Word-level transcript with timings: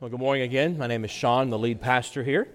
Well, 0.00 0.10
good 0.10 0.20
morning 0.20 0.44
again. 0.44 0.78
My 0.78 0.86
name 0.86 1.04
is 1.04 1.10
Sean, 1.10 1.50
the 1.50 1.58
lead 1.58 1.80
pastor 1.80 2.22
here. 2.22 2.46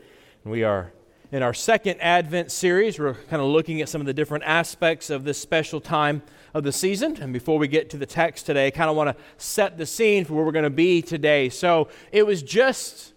And 0.46 0.52
we 0.54 0.64
are 0.64 0.94
in 1.30 1.44
our 1.44 1.54
second 1.54 2.00
Advent 2.00 2.54
series. 2.54 2.98
We're 2.98 3.16
kind 3.16 3.42
of 3.42 3.50
looking 3.50 3.82
at 3.82 3.90
some 3.90 4.00
of 4.00 4.08
the 4.08 4.14
different 4.14 4.46
aspects 4.46 5.10
of 5.10 5.26
this 5.26 5.38
special 5.40 5.82
time 5.82 6.22
of 6.54 6.64
the 6.64 6.72
season. 6.72 7.18
And 7.22 7.34
before 7.34 7.60
we 7.60 7.68
get 7.68 7.90
to 7.90 7.98
the 7.98 8.06
text 8.06 8.46
today, 8.46 8.68
I 8.68 8.72
kind 8.72 8.90
of 8.90 8.96
want 8.96 9.10
to 9.10 9.22
set 9.36 9.78
the 9.78 9.86
scene 9.86 10.24
for 10.24 10.36
where 10.36 10.46
we're 10.46 10.54
going 10.54 10.64
to 10.64 10.70
be 10.70 11.02
today. 11.02 11.50
So 11.50 11.90
it 12.14 12.26
was 12.26 12.42
just 12.42 13.12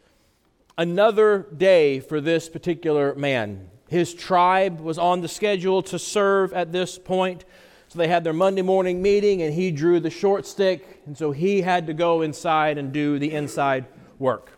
another 0.77 1.47
day 1.57 2.01
for 2.01 2.21
this 2.21 2.49
particular 2.49 3.15
man. 3.15 3.71
His 3.87 4.13
tribe 4.13 4.81
was 4.81 4.99
on 4.99 5.21
the 5.21 5.29
schedule 5.29 5.83
to 5.83 6.01
serve 6.01 6.53
at 6.53 6.73
this 6.73 6.99
point. 6.99 7.45
So 7.87 8.01
they 8.01 8.09
had 8.09 8.25
their 8.25 8.33
Monday 8.33 8.63
morning 8.63 9.01
meeting, 9.01 9.43
and 9.43 9.55
he 9.55 9.71
drew 9.71 10.01
the 10.01 10.11
short 10.11 10.47
stick. 10.47 11.01
And 11.07 11.17
so 11.17 11.31
he 11.31 11.63
had 11.63 11.87
to 11.87 11.95
go 11.95 12.23
inside 12.23 12.77
and 12.77 12.93
do 12.93 13.21
the 13.21 13.31
inside 13.31 13.85
work. 14.19 14.57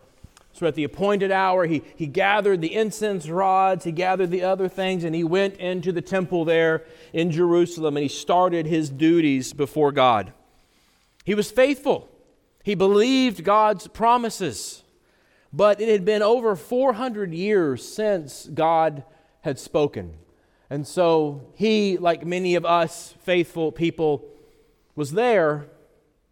So 0.59 0.67
at 0.67 0.75
the 0.75 0.83
appointed 0.83 1.31
hour, 1.31 1.65
he, 1.67 1.83
he 1.95 2.05
gathered 2.05 2.59
the 2.59 2.75
incense 2.75 3.29
rods, 3.29 3.85
he 3.85 3.91
gathered 3.91 4.29
the 4.29 4.43
other 4.43 4.67
things, 4.67 5.03
and 5.03 5.15
he 5.15 5.23
went 5.23 5.55
into 5.55 5.91
the 5.91 6.01
temple 6.01 6.43
there 6.43 6.83
in 7.13 7.31
Jerusalem 7.31 7.95
and 7.95 8.03
he 8.03 8.09
started 8.09 8.65
his 8.65 8.89
duties 8.89 9.53
before 9.53 9.91
God. 9.91 10.33
He 11.23 11.33
was 11.33 11.51
faithful, 11.51 12.09
he 12.63 12.75
believed 12.75 13.43
God's 13.43 13.87
promises, 13.87 14.83
but 15.53 15.79
it 15.79 15.87
had 15.87 16.03
been 16.03 16.21
over 16.21 16.55
400 16.55 17.33
years 17.33 17.87
since 17.87 18.47
God 18.47 19.03
had 19.41 19.59
spoken. 19.59 20.15
And 20.69 20.85
so 20.85 21.41
he, 21.55 21.97
like 21.97 22.25
many 22.25 22.55
of 22.55 22.65
us 22.65 23.15
faithful 23.21 23.71
people, 23.71 24.25
was 24.95 25.13
there, 25.13 25.67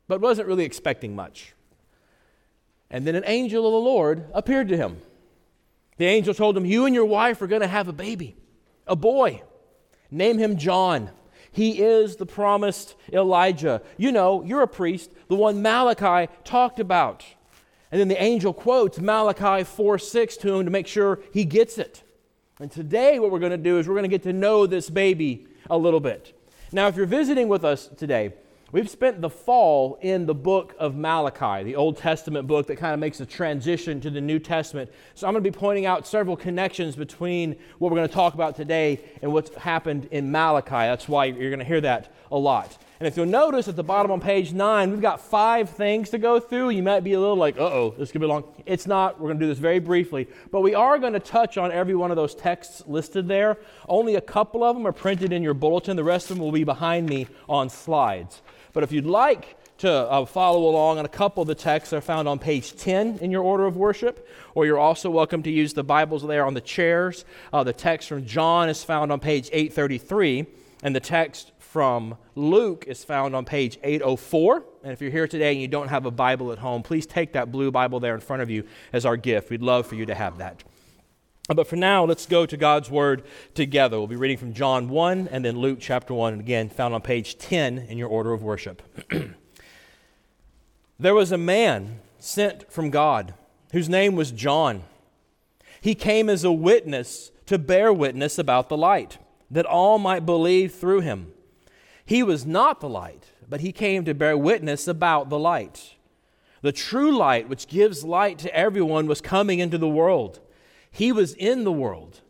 but 0.08 0.20
wasn't 0.20 0.48
really 0.48 0.66
expecting 0.66 1.16
much. 1.16 1.54
And 2.90 3.06
then 3.06 3.16
an 3.16 3.24
angel 3.26 3.66
of 3.66 3.74
the 3.74 3.78
Lord 3.78 4.26
appeared 4.34 4.70
to 4.70 4.78
him. 4.78 5.02
The 5.98 6.06
angel 6.06 6.34
told 6.34 6.56
him, 6.56 6.66
You 6.66 6.86
and 6.86 6.96
your 6.96 7.06
wife 7.06 7.42
are 7.42 7.48
going 7.48 7.62
to 7.62 7.68
have 7.68 7.88
a 7.88 7.94
baby, 7.94 8.36
a 8.86 8.96
boy. 8.96 9.42
Name 10.10 10.38
him 10.38 10.58
John. 10.58 11.10
He 11.52 11.82
is 11.82 12.16
the 12.16 12.26
promised 12.26 12.96
Elijah. 13.12 13.82
You 13.98 14.12
know, 14.12 14.44
you're 14.44 14.62
a 14.62 14.68
priest, 14.68 15.12
the 15.28 15.36
one 15.36 15.62
Malachi 15.62 16.32
talked 16.44 16.80
about. 16.80 17.26
And 17.92 18.00
then 18.00 18.08
the 18.08 18.22
angel 18.22 18.54
quotes 18.54 19.00
Malachi 19.00 19.64
4 19.64 19.98
6 19.98 20.38
to 20.38 20.56
him 20.56 20.66
to 20.66 20.72
make 20.72 20.88
sure 20.88 21.20
he 21.34 21.46
gets 21.46 21.78
it. 21.78 22.04
And 22.60 22.72
today, 22.72 23.20
what 23.20 23.32
we're 23.32 23.40
going 23.40 23.52
to 23.52 23.58
do 23.58 23.80
is 23.80 23.88
we're 23.88 23.96
going 23.96 24.04
to 24.04 24.10
get 24.10 24.24
to 24.24 24.34
know 24.34 24.66
this 24.66 24.90
baby 24.90 25.48
a 25.70 25.78
little 25.78 26.00
bit. 26.00 26.34
Now, 26.72 26.88
if 26.88 26.96
you're 26.96 27.06
visiting 27.06 27.48
with 27.48 27.64
us 27.64 27.88
today, 27.88 28.34
We've 28.74 28.90
spent 28.90 29.22
the 29.22 29.30
fall 29.30 29.98
in 30.02 30.26
the 30.26 30.36
book 30.36 30.76
of 30.78 30.94
Malachi, 30.94 31.64
the 31.64 31.78
Old 31.78 31.96
Testament 31.96 32.48
book 32.48 32.68
that 32.68 32.76
kind 32.76 32.94
of 32.94 33.00
makes 33.00 33.22
a 33.22 33.26
transition 33.26 34.02
to 34.02 34.10
the 34.10 34.20
New 34.20 34.40
Testament. 34.40 34.92
So 35.16 35.26
I'm 35.26 35.34
going 35.34 35.42
to 35.42 35.50
be 35.50 35.58
pointing 35.58 35.86
out 35.86 36.06
several 36.06 36.36
connections 36.36 36.98
between 36.98 37.56
what 37.78 37.92
we're 37.92 37.98
going 37.98 38.10
to 38.10 38.14
talk 38.14 38.34
about 38.34 38.58
today 38.58 39.00
and 39.22 39.32
what's 39.32 39.56
happened 39.56 40.10
in 40.12 40.34
Malachi. 40.34 40.70
That's 40.70 41.08
why 41.08 41.26
you're 41.26 41.50
going 41.50 41.60
to 41.60 41.66
hear 41.66 41.80
that 41.80 42.14
a 42.30 42.38
lot. 42.38 42.78
And 43.00 43.08
if 43.08 43.16
you'll 43.16 43.26
notice 43.26 43.70
at 43.70 43.78
the 43.78 43.86
bottom 43.86 44.12
on 44.12 44.20
page 44.20 44.52
nine, 44.52 44.92
we've 44.92 45.02
got 45.02 45.22
five 45.22 45.70
things 45.70 46.10
to 46.10 46.18
go 46.18 46.38
through. 46.38 46.72
You 46.72 46.84
might 46.84 47.06
be 47.06 47.14
a 47.14 47.20
little 47.22 47.38
like, 47.38 47.58
uh 47.58 47.62
oh, 47.62 47.96
this 47.98 48.12
could 48.12 48.20
be 48.20 48.28
long. 48.28 48.44
It's 48.66 48.86
not. 48.86 49.18
We're 49.18 49.28
going 49.28 49.40
to 49.40 49.46
do 49.46 49.50
this 49.50 49.60
very 49.60 49.80
briefly. 49.80 50.28
But 50.52 50.60
we 50.60 50.76
are 50.76 51.00
going 51.00 51.14
to 51.14 51.22
touch 51.22 51.58
on 51.58 51.72
every 51.72 51.96
one 51.96 52.12
of 52.12 52.18
those 52.18 52.36
texts 52.36 52.84
listed 52.86 53.30
there. 53.30 53.60
Only 53.88 54.16
a 54.16 54.22
couple 54.22 54.62
of 54.62 54.76
them 54.76 54.86
are 54.86 54.92
printed 54.92 55.32
in 55.32 55.42
your 55.42 55.54
bulletin, 55.54 55.96
the 55.96 56.04
rest 56.04 56.30
of 56.32 56.36
them 56.36 56.44
will 56.44 56.52
be 56.52 56.66
behind 56.66 57.08
me 57.08 57.28
on 57.48 57.70
slides. 57.70 58.42
But 58.78 58.84
if 58.84 58.92
you'd 58.92 59.08
like 59.08 59.58
to 59.80 59.92
uh, 59.92 60.24
follow 60.28 60.70
along 60.70 61.00
on 61.00 61.06
a 61.06 61.10
couple 61.10 61.42
of 61.42 61.48
the 61.48 61.56
texts 61.56 61.94
are 61.94 62.00
found 62.00 62.28
on 62.28 62.38
page 62.38 62.76
10 62.76 63.18
in 63.22 63.32
your 63.32 63.42
order 63.42 63.66
of 63.66 63.76
worship, 63.76 64.30
or 64.54 64.68
you're 64.68 64.78
also 64.78 65.10
welcome 65.10 65.42
to 65.42 65.50
use 65.50 65.74
the 65.74 65.84
Bibles 65.84 66.22
there 66.22 66.46
on 66.46 66.54
the 66.54 66.62
chairs. 66.62 67.26
Uh, 67.52 67.64
the 67.64 67.74
text 67.74 68.08
from 68.08 68.24
John 68.24 68.70
is 68.70 68.84
found 68.84 69.12
on 69.12 69.20
page 69.20 69.50
833, 69.52 70.46
and 70.84 70.96
the 70.96 71.00
text 71.00 71.54
from 71.58 72.18
Luke 72.36 72.86
is 72.86 73.04
found 73.04 73.36
on 73.36 73.46
page 73.46 73.80
804. 73.82 74.64
And 74.84 74.94
if 74.94 75.02
you're 75.02 75.10
here 75.10 75.28
today 75.28 75.54
and 75.54 75.60
you 75.60 75.68
don't 75.68 75.88
have 75.88 76.06
a 76.06 76.12
Bible 76.12 76.52
at 76.52 76.60
home, 76.60 76.84
please 76.84 77.08
take 77.08 77.34
that 77.34 77.52
blue 77.52 77.72
Bible 77.72 78.00
there 78.00 78.14
in 78.14 78.22
front 78.22 78.44
of 78.44 78.52
you 78.52 78.64
as 78.94 79.08
our 79.08 79.18
gift. 79.18 79.50
We'd 79.50 79.64
love 79.64 79.88
for 79.88 79.96
you 79.96 80.06
to 80.06 80.14
have 80.14 80.38
that. 80.38 80.64
But 81.48 81.68
for 81.68 81.78
now, 81.78 82.04
let's 82.04 82.26
go 82.26 82.46
to 82.46 82.58
God's 82.58 82.92
Word 82.92 83.24
together. 83.54 83.98
We'll 83.98 84.08
be 84.08 84.18
reading 84.18 84.38
from 84.38 84.54
John 84.54 84.90
1 84.90 85.30
and 85.32 85.46
then 85.46 85.58
Luke 85.58 85.78
chapter 85.80 86.14
1, 86.14 86.34
and 86.34 86.42
again, 86.42 86.68
found 86.68 86.94
on 86.94 87.02
page 87.02 87.38
10 87.38 87.78
in 87.78 87.98
your 87.98 88.10
order 88.10 88.34
of 88.34 88.44
worship. 88.44 88.82
there 91.00 91.16
was 91.16 91.32
a 91.32 91.38
man 91.38 92.00
sent 92.20 92.70
from 92.70 92.90
God 92.90 93.34
whose 93.72 93.88
name 93.88 94.16
was 94.16 94.32
John. 94.32 94.84
He 95.80 95.96
came 95.96 96.30
as 96.30 96.44
a 96.44 96.52
witness 96.52 97.32
to 97.46 97.58
bear 97.58 97.94
witness 97.94 98.38
about 98.38 98.68
the 98.68 98.78
light, 98.78 99.18
that 99.50 99.66
all 99.66 100.00
might 100.00 100.26
believe 100.26 100.76
through 100.76 101.00
him. 101.00 101.32
He 102.06 102.24
was 102.24 102.46
not 102.46 102.82
the 102.82 102.90
light, 102.90 103.32
but 103.48 103.62
he 103.62 103.72
came 103.72 104.04
to 104.04 104.14
bear 104.14 104.38
witness 104.38 104.86
about 104.86 105.30
the 105.30 105.40
light. 105.40 105.96
The 106.62 106.74
true 106.74 107.16
light, 107.16 107.48
which 107.48 107.68
gives 107.68 108.04
light 108.04 108.38
to 108.40 108.54
everyone, 108.54 109.08
was 109.08 109.22
coming 109.22 109.60
into 109.60 109.78
the 109.78 109.88
world. 109.88 110.42
He 110.98 111.12
was 111.12 111.36
in 111.36 111.64
the 111.64 111.72
world, 111.72 112.22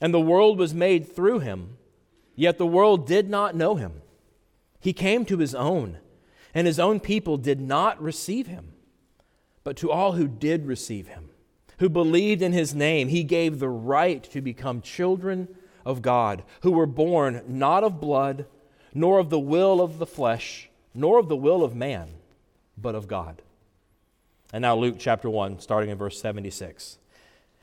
and 0.00 0.12
the 0.12 0.18
world 0.18 0.58
was 0.58 0.74
made 0.74 1.14
through 1.14 1.38
him, 1.38 1.76
yet 2.34 2.58
the 2.58 2.66
world 2.66 3.06
did 3.06 3.30
not 3.30 3.54
know 3.54 3.76
him. 3.76 4.02
He 4.80 4.92
came 4.92 5.24
to 5.26 5.38
his 5.38 5.54
own, 5.54 5.98
and 6.52 6.66
his 6.66 6.80
own 6.80 6.98
people 6.98 7.36
did 7.36 7.60
not 7.60 8.02
receive 8.02 8.48
him. 8.48 8.72
But 9.62 9.76
to 9.76 9.92
all 9.92 10.14
who 10.14 10.26
did 10.26 10.66
receive 10.66 11.06
him, 11.06 11.30
who 11.78 11.88
believed 11.88 12.42
in 12.42 12.52
his 12.52 12.74
name, 12.74 13.06
he 13.06 13.22
gave 13.22 13.60
the 13.60 13.68
right 13.68 14.24
to 14.24 14.40
become 14.40 14.80
children 14.80 15.46
of 15.84 16.02
God, 16.02 16.42
who 16.62 16.72
were 16.72 16.84
born 16.84 17.44
not 17.46 17.84
of 17.84 18.00
blood 18.00 18.46
nor 18.92 19.20
of 19.20 19.30
the 19.30 19.38
will 19.38 19.80
of 19.80 20.00
the 20.00 20.06
flesh, 20.06 20.68
nor 20.92 21.20
of 21.20 21.28
the 21.28 21.36
will 21.36 21.62
of 21.62 21.76
man, 21.76 22.08
but 22.76 22.96
of 22.96 23.06
God. 23.06 23.40
And 24.52 24.62
now, 24.62 24.74
Luke 24.74 24.96
chapter 24.98 25.30
1, 25.30 25.60
starting 25.60 25.90
in 25.90 25.96
verse 25.96 26.20
76. 26.20 26.98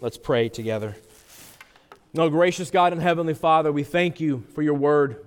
Let's 0.00 0.18
pray 0.18 0.48
together. 0.48 0.96
No, 2.14 2.28
gracious 2.28 2.70
God 2.70 2.92
and 2.92 3.00
Heavenly 3.00 3.34
Father, 3.34 3.72
we 3.72 3.84
thank 3.84 4.20
you 4.20 4.44
for 4.54 4.62
your 4.62 4.74
word. 4.74 5.24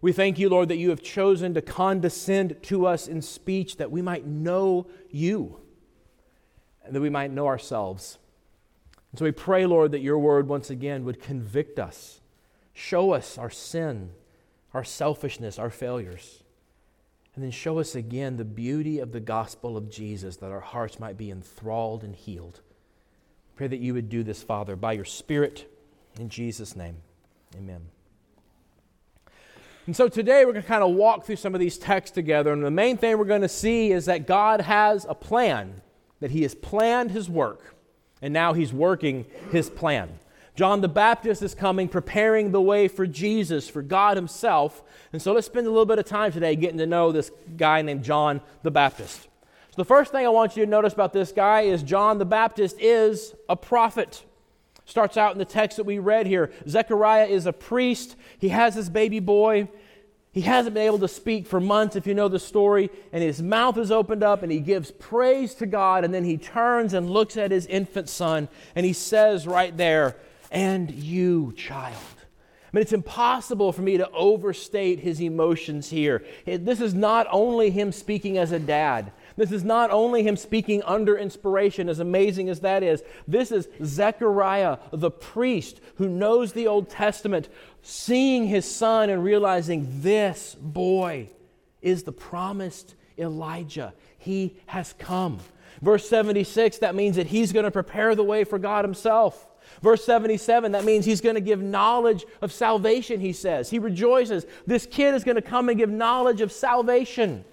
We 0.00 0.12
thank 0.12 0.38
you, 0.38 0.48
Lord, 0.48 0.68
that 0.68 0.76
you 0.76 0.90
have 0.90 1.02
chosen 1.02 1.54
to 1.54 1.62
condescend 1.62 2.62
to 2.64 2.86
us 2.86 3.08
in 3.08 3.22
speech 3.22 3.76
that 3.76 3.90
we 3.90 4.02
might 4.02 4.26
know 4.26 4.86
you 5.10 5.60
and 6.84 6.94
that 6.94 7.00
we 7.00 7.10
might 7.10 7.30
know 7.30 7.46
ourselves. 7.46 8.18
And 9.10 9.18
so 9.18 9.24
we 9.24 9.32
pray, 9.32 9.64
Lord, 9.64 9.92
that 9.92 10.00
your 10.00 10.18
word 10.18 10.48
once 10.48 10.70
again 10.70 11.04
would 11.04 11.22
convict 11.22 11.78
us, 11.78 12.20
show 12.74 13.12
us 13.12 13.38
our 13.38 13.50
sin 13.50 14.10
our 14.74 14.84
selfishness, 14.84 15.58
our 15.58 15.70
failures. 15.70 16.42
And 17.34 17.42
then 17.42 17.52
show 17.52 17.78
us 17.78 17.94
again 17.94 18.36
the 18.36 18.44
beauty 18.44 18.98
of 18.98 19.12
the 19.12 19.20
gospel 19.20 19.76
of 19.76 19.90
Jesus 19.90 20.36
that 20.36 20.50
our 20.50 20.60
hearts 20.60 21.00
might 21.00 21.16
be 21.16 21.30
enthralled 21.30 22.04
and 22.04 22.14
healed. 22.14 22.60
Pray 23.56 23.68
that 23.68 23.78
you 23.78 23.94
would 23.94 24.08
do 24.08 24.22
this, 24.22 24.42
Father, 24.42 24.74
by 24.76 24.92
your 24.92 25.04
Spirit, 25.04 25.70
in 26.18 26.28
Jesus' 26.28 26.74
name. 26.74 26.96
Amen. 27.56 27.82
And 29.86 29.94
so 29.94 30.08
today 30.08 30.44
we're 30.44 30.52
going 30.52 30.62
to 30.62 30.68
kind 30.68 30.82
of 30.82 30.94
walk 30.94 31.24
through 31.24 31.36
some 31.36 31.54
of 31.54 31.60
these 31.60 31.76
texts 31.76 32.14
together. 32.14 32.52
And 32.52 32.64
the 32.64 32.70
main 32.70 32.96
thing 32.96 33.18
we're 33.18 33.26
going 33.26 33.42
to 33.42 33.48
see 33.48 33.92
is 33.92 34.06
that 34.06 34.26
God 34.26 34.62
has 34.62 35.06
a 35.08 35.14
plan, 35.14 35.82
that 36.20 36.30
He 36.30 36.42
has 36.42 36.54
planned 36.54 37.10
His 37.10 37.28
work, 37.28 37.76
and 38.22 38.32
now 38.32 38.54
He's 38.54 38.72
working 38.72 39.26
His 39.52 39.68
plan. 39.68 40.18
John 40.56 40.80
the 40.80 40.88
Baptist 40.88 41.42
is 41.42 41.54
coming, 41.54 41.88
preparing 41.88 42.50
the 42.50 42.62
way 42.62 42.88
for 42.88 43.06
Jesus, 43.06 43.68
for 43.68 43.82
God 43.82 44.16
Himself. 44.16 44.82
And 45.12 45.20
so 45.20 45.32
let's 45.32 45.46
spend 45.46 45.66
a 45.66 45.70
little 45.70 45.84
bit 45.84 45.98
of 45.98 46.06
time 46.06 46.32
today 46.32 46.56
getting 46.56 46.78
to 46.78 46.86
know 46.86 47.12
this 47.12 47.30
guy 47.56 47.82
named 47.82 48.04
John 48.04 48.40
the 48.62 48.70
Baptist. 48.70 49.28
So, 49.74 49.82
the 49.82 49.86
first 49.86 50.12
thing 50.12 50.24
I 50.24 50.28
want 50.28 50.56
you 50.56 50.64
to 50.64 50.70
notice 50.70 50.92
about 50.92 51.12
this 51.12 51.32
guy 51.32 51.62
is 51.62 51.82
John 51.82 52.18
the 52.18 52.24
Baptist 52.24 52.76
is 52.78 53.34
a 53.48 53.56
prophet. 53.56 54.22
Starts 54.84 55.16
out 55.16 55.32
in 55.32 55.38
the 55.38 55.44
text 55.44 55.78
that 55.78 55.82
we 55.82 55.98
read 55.98 56.28
here. 56.28 56.52
Zechariah 56.68 57.26
is 57.26 57.46
a 57.46 57.52
priest, 57.52 58.14
he 58.38 58.50
has 58.50 58.76
his 58.76 58.88
baby 58.88 59.18
boy. 59.18 59.68
He 60.30 60.42
hasn't 60.42 60.74
been 60.74 60.86
able 60.86 61.00
to 61.00 61.08
speak 61.08 61.48
for 61.48 61.58
months, 61.58 61.96
if 61.96 62.06
you 62.06 62.14
know 62.14 62.28
the 62.28 62.38
story, 62.38 62.88
and 63.12 63.20
his 63.20 63.42
mouth 63.42 63.76
is 63.76 63.90
opened 63.90 64.22
up 64.22 64.44
and 64.44 64.52
he 64.52 64.60
gives 64.60 64.92
praise 64.92 65.54
to 65.56 65.66
God, 65.66 66.04
and 66.04 66.14
then 66.14 66.22
he 66.22 66.36
turns 66.36 66.94
and 66.94 67.10
looks 67.10 67.36
at 67.36 67.50
his 67.50 67.66
infant 67.66 68.08
son, 68.08 68.48
and 68.76 68.86
he 68.86 68.92
says 68.92 69.44
right 69.44 69.76
there, 69.76 70.14
And 70.52 70.88
you, 70.92 71.52
child. 71.56 71.96
I 72.74 72.76
mean, 72.76 72.82
it's 72.82 72.92
impossible 72.92 73.72
for 73.72 73.82
me 73.82 73.96
to 73.96 74.10
overstate 74.10 75.00
his 75.00 75.20
emotions 75.20 75.90
here. 75.90 76.24
This 76.44 76.80
is 76.80 76.94
not 76.94 77.26
only 77.30 77.70
him 77.70 77.90
speaking 77.90 78.38
as 78.38 78.52
a 78.52 78.58
dad, 78.60 79.12
this 79.36 79.50
is 79.50 79.64
not 79.64 79.90
only 79.90 80.22
him 80.22 80.36
speaking 80.36 80.82
under 80.84 81.16
inspiration, 81.16 81.88
as 81.88 81.98
amazing 81.98 82.48
as 82.48 82.60
that 82.60 82.82
is. 82.82 83.02
This 83.26 83.50
is 83.50 83.68
Zechariah, 83.82 84.78
the 84.92 85.10
priest 85.10 85.80
who 85.96 86.08
knows 86.08 86.52
the 86.52 86.68
Old 86.68 86.88
Testament, 86.88 87.48
seeing 87.82 88.46
his 88.46 88.64
son 88.64 89.10
and 89.10 89.24
realizing 89.24 90.02
this 90.02 90.54
boy 90.60 91.28
is 91.82 92.04
the 92.04 92.12
promised 92.12 92.94
Elijah. 93.18 93.92
He 94.18 94.56
has 94.66 94.94
come. 94.98 95.40
Verse 95.82 96.08
76, 96.08 96.78
that 96.78 96.94
means 96.94 97.16
that 97.16 97.26
he's 97.26 97.52
going 97.52 97.64
to 97.64 97.70
prepare 97.70 98.14
the 98.14 98.22
way 98.22 98.44
for 98.44 98.58
God 98.58 98.84
himself. 98.84 99.46
Verse 99.82 100.04
77, 100.04 100.72
that 100.72 100.84
means 100.84 101.04
he's 101.04 101.20
going 101.20 101.34
to 101.34 101.40
give 101.40 101.60
knowledge 101.60 102.24
of 102.40 102.52
salvation, 102.52 103.20
he 103.20 103.32
says. 103.32 103.68
He 103.68 103.78
rejoices. 103.78 104.46
This 104.66 104.86
kid 104.86 105.14
is 105.14 105.24
going 105.24 105.36
to 105.36 105.42
come 105.42 105.68
and 105.68 105.76
give 105.76 105.90
knowledge 105.90 106.40
of 106.40 106.52
salvation. 106.52 107.44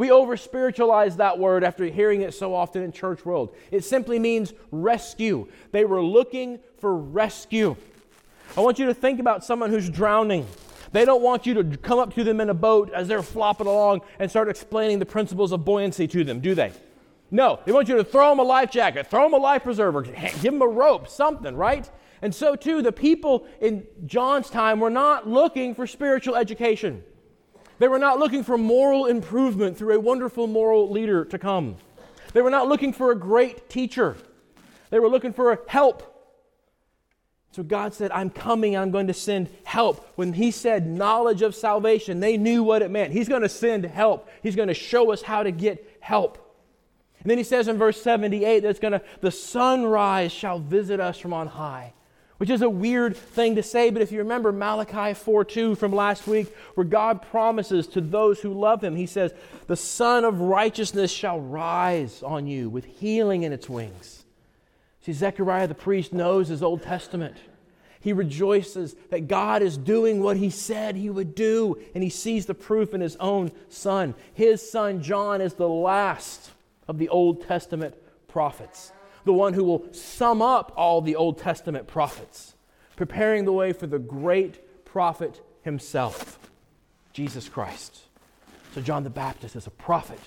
We 0.00 0.10
over 0.10 0.38
spiritualize 0.38 1.18
that 1.18 1.38
word 1.38 1.62
after 1.62 1.84
hearing 1.84 2.22
it 2.22 2.32
so 2.32 2.54
often 2.54 2.80
in 2.80 2.90
church 2.90 3.22
world. 3.26 3.54
It 3.70 3.84
simply 3.84 4.18
means 4.18 4.54
rescue. 4.70 5.46
They 5.72 5.84
were 5.84 6.02
looking 6.02 6.58
for 6.78 6.96
rescue. 6.96 7.76
I 8.56 8.62
want 8.62 8.78
you 8.78 8.86
to 8.86 8.94
think 8.94 9.20
about 9.20 9.44
someone 9.44 9.68
who's 9.68 9.90
drowning. 9.90 10.46
They 10.92 11.04
don't 11.04 11.20
want 11.20 11.44
you 11.44 11.52
to 11.52 11.76
come 11.76 11.98
up 11.98 12.14
to 12.14 12.24
them 12.24 12.40
in 12.40 12.48
a 12.48 12.54
boat 12.54 12.90
as 12.94 13.08
they're 13.08 13.22
flopping 13.22 13.66
along 13.66 14.00
and 14.18 14.30
start 14.30 14.48
explaining 14.48 15.00
the 15.00 15.04
principles 15.04 15.52
of 15.52 15.66
buoyancy 15.66 16.08
to 16.08 16.24
them, 16.24 16.40
do 16.40 16.54
they? 16.54 16.72
No, 17.30 17.60
they 17.66 17.72
want 17.72 17.86
you 17.90 17.96
to 17.96 18.04
throw 18.04 18.30
them 18.30 18.38
a 18.38 18.42
life 18.42 18.70
jacket, 18.70 19.06
throw 19.06 19.24
them 19.24 19.34
a 19.34 19.36
life 19.36 19.64
preserver, 19.64 20.00
give 20.00 20.40
them 20.40 20.62
a 20.62 20.66
rope, 20.66 21.08
something, 21.08 21.54
right? 21.54 21.90
And 22.22 22.34
so, 22.34 22.56
too, 22.56 22.80
the 22.80 22.90
people 22.90 23.46
in 23.60 23.86
John's 24.06 24.48
time 24.48 24.80
were 24.80 24.88
not 24.88 25.28
looking 25.28 25.74
for 25.74 25.86
spiritual 25.86 26.36
education. 26.36 27.04
They 27.80 27.88
were 27.88 27.98
not 27.98 28.18
looking 28.18 28.44
for 28.44 28.58
moral 28.58 29.06
improvement 29.06 29.78
through 29.78 29.94
a 29.94 30.00
wonderful 30.00 30.46
moral 30.46 30.90
leader 30.90 31.24
to 31.24 31.38
come. 31.38 31.76
They 32.34 32.42
were 32.42 32.50
not 32.50 32.68
looking 32.68 32.92
for 32.92 33.10
a 33.10 33.16
great 33.16 33.70
teacher. 33.70 34.18
They 34.90 34.98
were 34.98 35.08
looking 35.08 35.32
for 35.32 35.62
help. 35.66 36.06
So 37.52 37.62
God 37.62 37.94
said, 37.94 38.10
I'm 38.12 38.28
coming, 38.28 38.76
I'm 38.76 38.90
going 38.90 39.06
to 39.06 39.14
send 39.14 39.48
help. 39.64 40.06
When 40.16 40.34
He 40.34 40.50
said 40.50 40.86
knowledge 40.86 41.40
of 41.40 41.54
salvation, 41.54 42.20
they 42.20 42.36
knew 42.36 42.62
what 42.62 42.82
it 42.82 42.90
meant. 42.90 43.14
He's 43.14 43.30
going 43.30 43.42
to 43.42 43.48
send 43.48 43.86
help, 43.86 44.28
He's 44.42 44.54
going 44.54 44.68
to 44.68 44.74
show 44.74 45.10
us 45.10 45.22
how 45.22 45.42
to 45.42 45.50
get 45.50 45.98
help. 46.00 46.36
And 47.20 47.30
then 47.30 47.38
He 47.38 47.44
says 47.44 47.66
in 47.66 47.78
verse 47.78 48.00
78 48.02 48.60
that 48.60 48.68
it's 48.68 48.78
going 48.78 48.92
to, 48.92 49.02
the 49.22 49.30
sunrise 49.30 50.32
shall 50.32 50.58
visit 50.58 51.00
us 51.00 51.18
from 51.18 51.32
on 51.32 51.46
high 51.46 51.94
which 52.40 52.48
is 52.48 52.62
a 52.62 52.70
weird 52.70 53.14
thing 53.14 53.56
to 53.56 53.62
say, 53.62 53.90
but 53.90 54.00
if 54.00 54.10
you 54.10 54.18
remember 54.20 54.50
Malachi 54.50 55.12
4 55.12 55.44
2 55.44 55.74
from 55.74 55.92
last 55.92 56.26
week, 56.26 56.46
where 56.72 56.86
God 56.86 57.20
promises 57.20 57.86
to 57.88 58.00
those 58.00 58.40
who 58.40 58.54
love 58.54 58.82
Him, 58.82 58.96
He 58.96 59.04
says, 59.04 59.34
The 59.66 59.76
Sun 59.76 60.24
of 60.24 60.40
righteousness 60.40 61.12
shall 61.12 61.38
rise 61.38 62.22
on 62.22 62.46
you 62.46 62.70
with 62.70 62.86
healing 62.86 63.42
in 63.42 63.52
its 63.52 63.68
wings. 63.68 64.24
See, 65.02 65.12
Zechariah 65.12 65.68
the 65.68 65.74
priest 65.74 66.14
knows 66.14 66.48
his 66.48 66.62
Old 66.62 66.82
Testament. 66.82 67.36
He 68.00 68.14
rejoices 68.14 68.96
that 69.10 69.28
God 69.28 69.60
is 69.60 69.76
doing 69.76 70.22
what 70.22 70.38
He 70.38 70.48
said 70.48 70.96
He 70.96 71.10
would 71.10 71.34
do, 71.34 71.76
and 71.94 72.02
he 72.02 72.08
sees 72.08 72.46
the 72.46 72.54
proof 72.54 72.94
in 72.94 73.02
his 73.02 73.16
own 73.16 73.52
son. 73.68 74.14
His 74.32 74.70
son 74.70 75.02
John 75.02 75.42
is 75.42 75.52
the 75.52 75.68
last 75.68 76.52
of 76.88 76.96
the 76.96 77.10
Old 77.10 77.46
Testament 77.46 77.94
prophets 78.28 78.92
the 79.24 79.32
one 79.32 79.54
who 79.54 79.64
will 79.64 79.92
sum 79.92 80.42
up 80.42 80.72
all 80.76 81.00
the 81.00 81.16
Old 81.16 81.38
Testament 81.38 81.86
prophets, 81.86 82.54
preparing 82.96 83.44
the 83.44 83.52
way 83.52 83.72
for 83.72 83.86
the 83.86 83.98
great 83.98 84.84
prophet 84.84 85.40
himself, 85.62 86.38
Jesus 87.12 87.48
Christ. 87.48 88.00
So, 88.74 88.80
John 88.80 89.04
the 89.04 89.10
Baptist 89.10 89.56
is 89.56 89.66
a 89.66 89.70
prophet. 89.70 90.20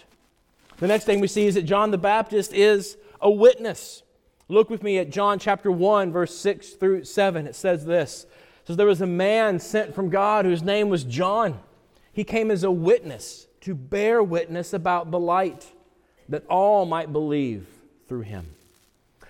The 0.78 0.88
next 0.88 1.06
thing 1.06 1.20
we 1.20 1.28
see 1.28 1.48
is 1.48 1.56
that 1.56 1.64
John 1.64 1.92
the 1.92 1.98
Baptist 1.98 2.54
is 2.54 2.98
a 3.22 3.32
witness. 3.32 4.04
Look 4.50 4.70
with 4.70 4.84
me 4.84 4.98
at 4.98 5.10
John 5.10 5.40
chapter 5.40 5.72
1, 5.72 6.12
verse 6.12 6.36
6 6.38 6.72
through 6.72 7.06
7. 7.06 7.48
It 7.48 7.56
says 7.56 7.86
this 7.86 8.26
it 8.64 8.68
says, 8.68 8.78
There 8.78 8.88
was 8.88 9.02
a 9.02 9.08
man 9.08 9.60
sent 9.60 9.94
from 9.94 10.10
God 10.10 10.46
whose 10.46 10.64
name 10.64 10.90
was 10.90 11.04
John. 11.04 11.60
He 12.12 12.24
came 12.24 12.52
as 12.52 12.64
a 12.64 12.72
witness 12.72 13.48
to 13.62 13.74
bear 13.74 14.22
witness 14.22 14.74
about 14.74 15.10
the 15.10 15.20
light, 15.20 15.66
that 16.30 16.46
all 16.48 16.86
might 16.86 17.12
believe 17.12 17.66
through 18.08 18.22
him. 18.22 18.56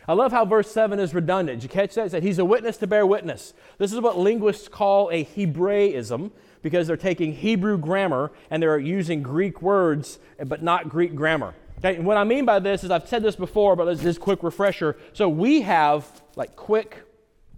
I 0.07 0.13
love 0.13 0.31
how 0.31 0.45
verse 0.45 0.69
7 0.71 0.99
is 0.99 1.13
redundant. 1.13 1.61
Did 1.61 1.63
you 1.63 1.69
catch 1.69 1.95
that? 1.95 2.07
It 2.07 2.11
said 2.11 2.23
he's 2.23 2.39
a 2.39 2.45
witness 2.45 2.77
to 2.77 2.87
bear 2.87 3.05
witness. 3.05 3.53
This 3.77 3.93
is 3.93 3.99
what 4.01 4.17
linguists 4.17 4.67
call 4.67 5.09
a 5.11 5.23
Hebraism 5.23 6.31
because 6.61 6.87
they're 6.87 6.97
taking 6.97 7.33
Hebrew 7.33 7.77
grammar 7.77 8.31
and 8.49 8.61
they're 8.61 8.77
using 8.77 9.23
Greek 9.23 9.61
words 9.61 10.19
but 10.45 10.61
not 10.61 10.89
Greek 10.89 11.15
grammar. 11.15 11.53
Okay? 11.79 11.95
And 11.95 12.05
what 12.05 12.17
I 12.17 12.23
mean 12.23 12.45
by 12.45 12.59
this 12.59 12.83
is 12.83 12.91
I've 12.91 13.07
said 13.07 13.23
this 13.23 13.35
before, 13.35 13.75
but 13.75 13.97
this 13.97 14.17
quick 14.17 14.43
refresher. 14.43 14.97
So 15.13 15.29
we 15.29 15.61
have 15.61 16.05
like 16.35 16.55
quick, 16.55 17.03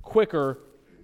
quicker, 0.02 0.60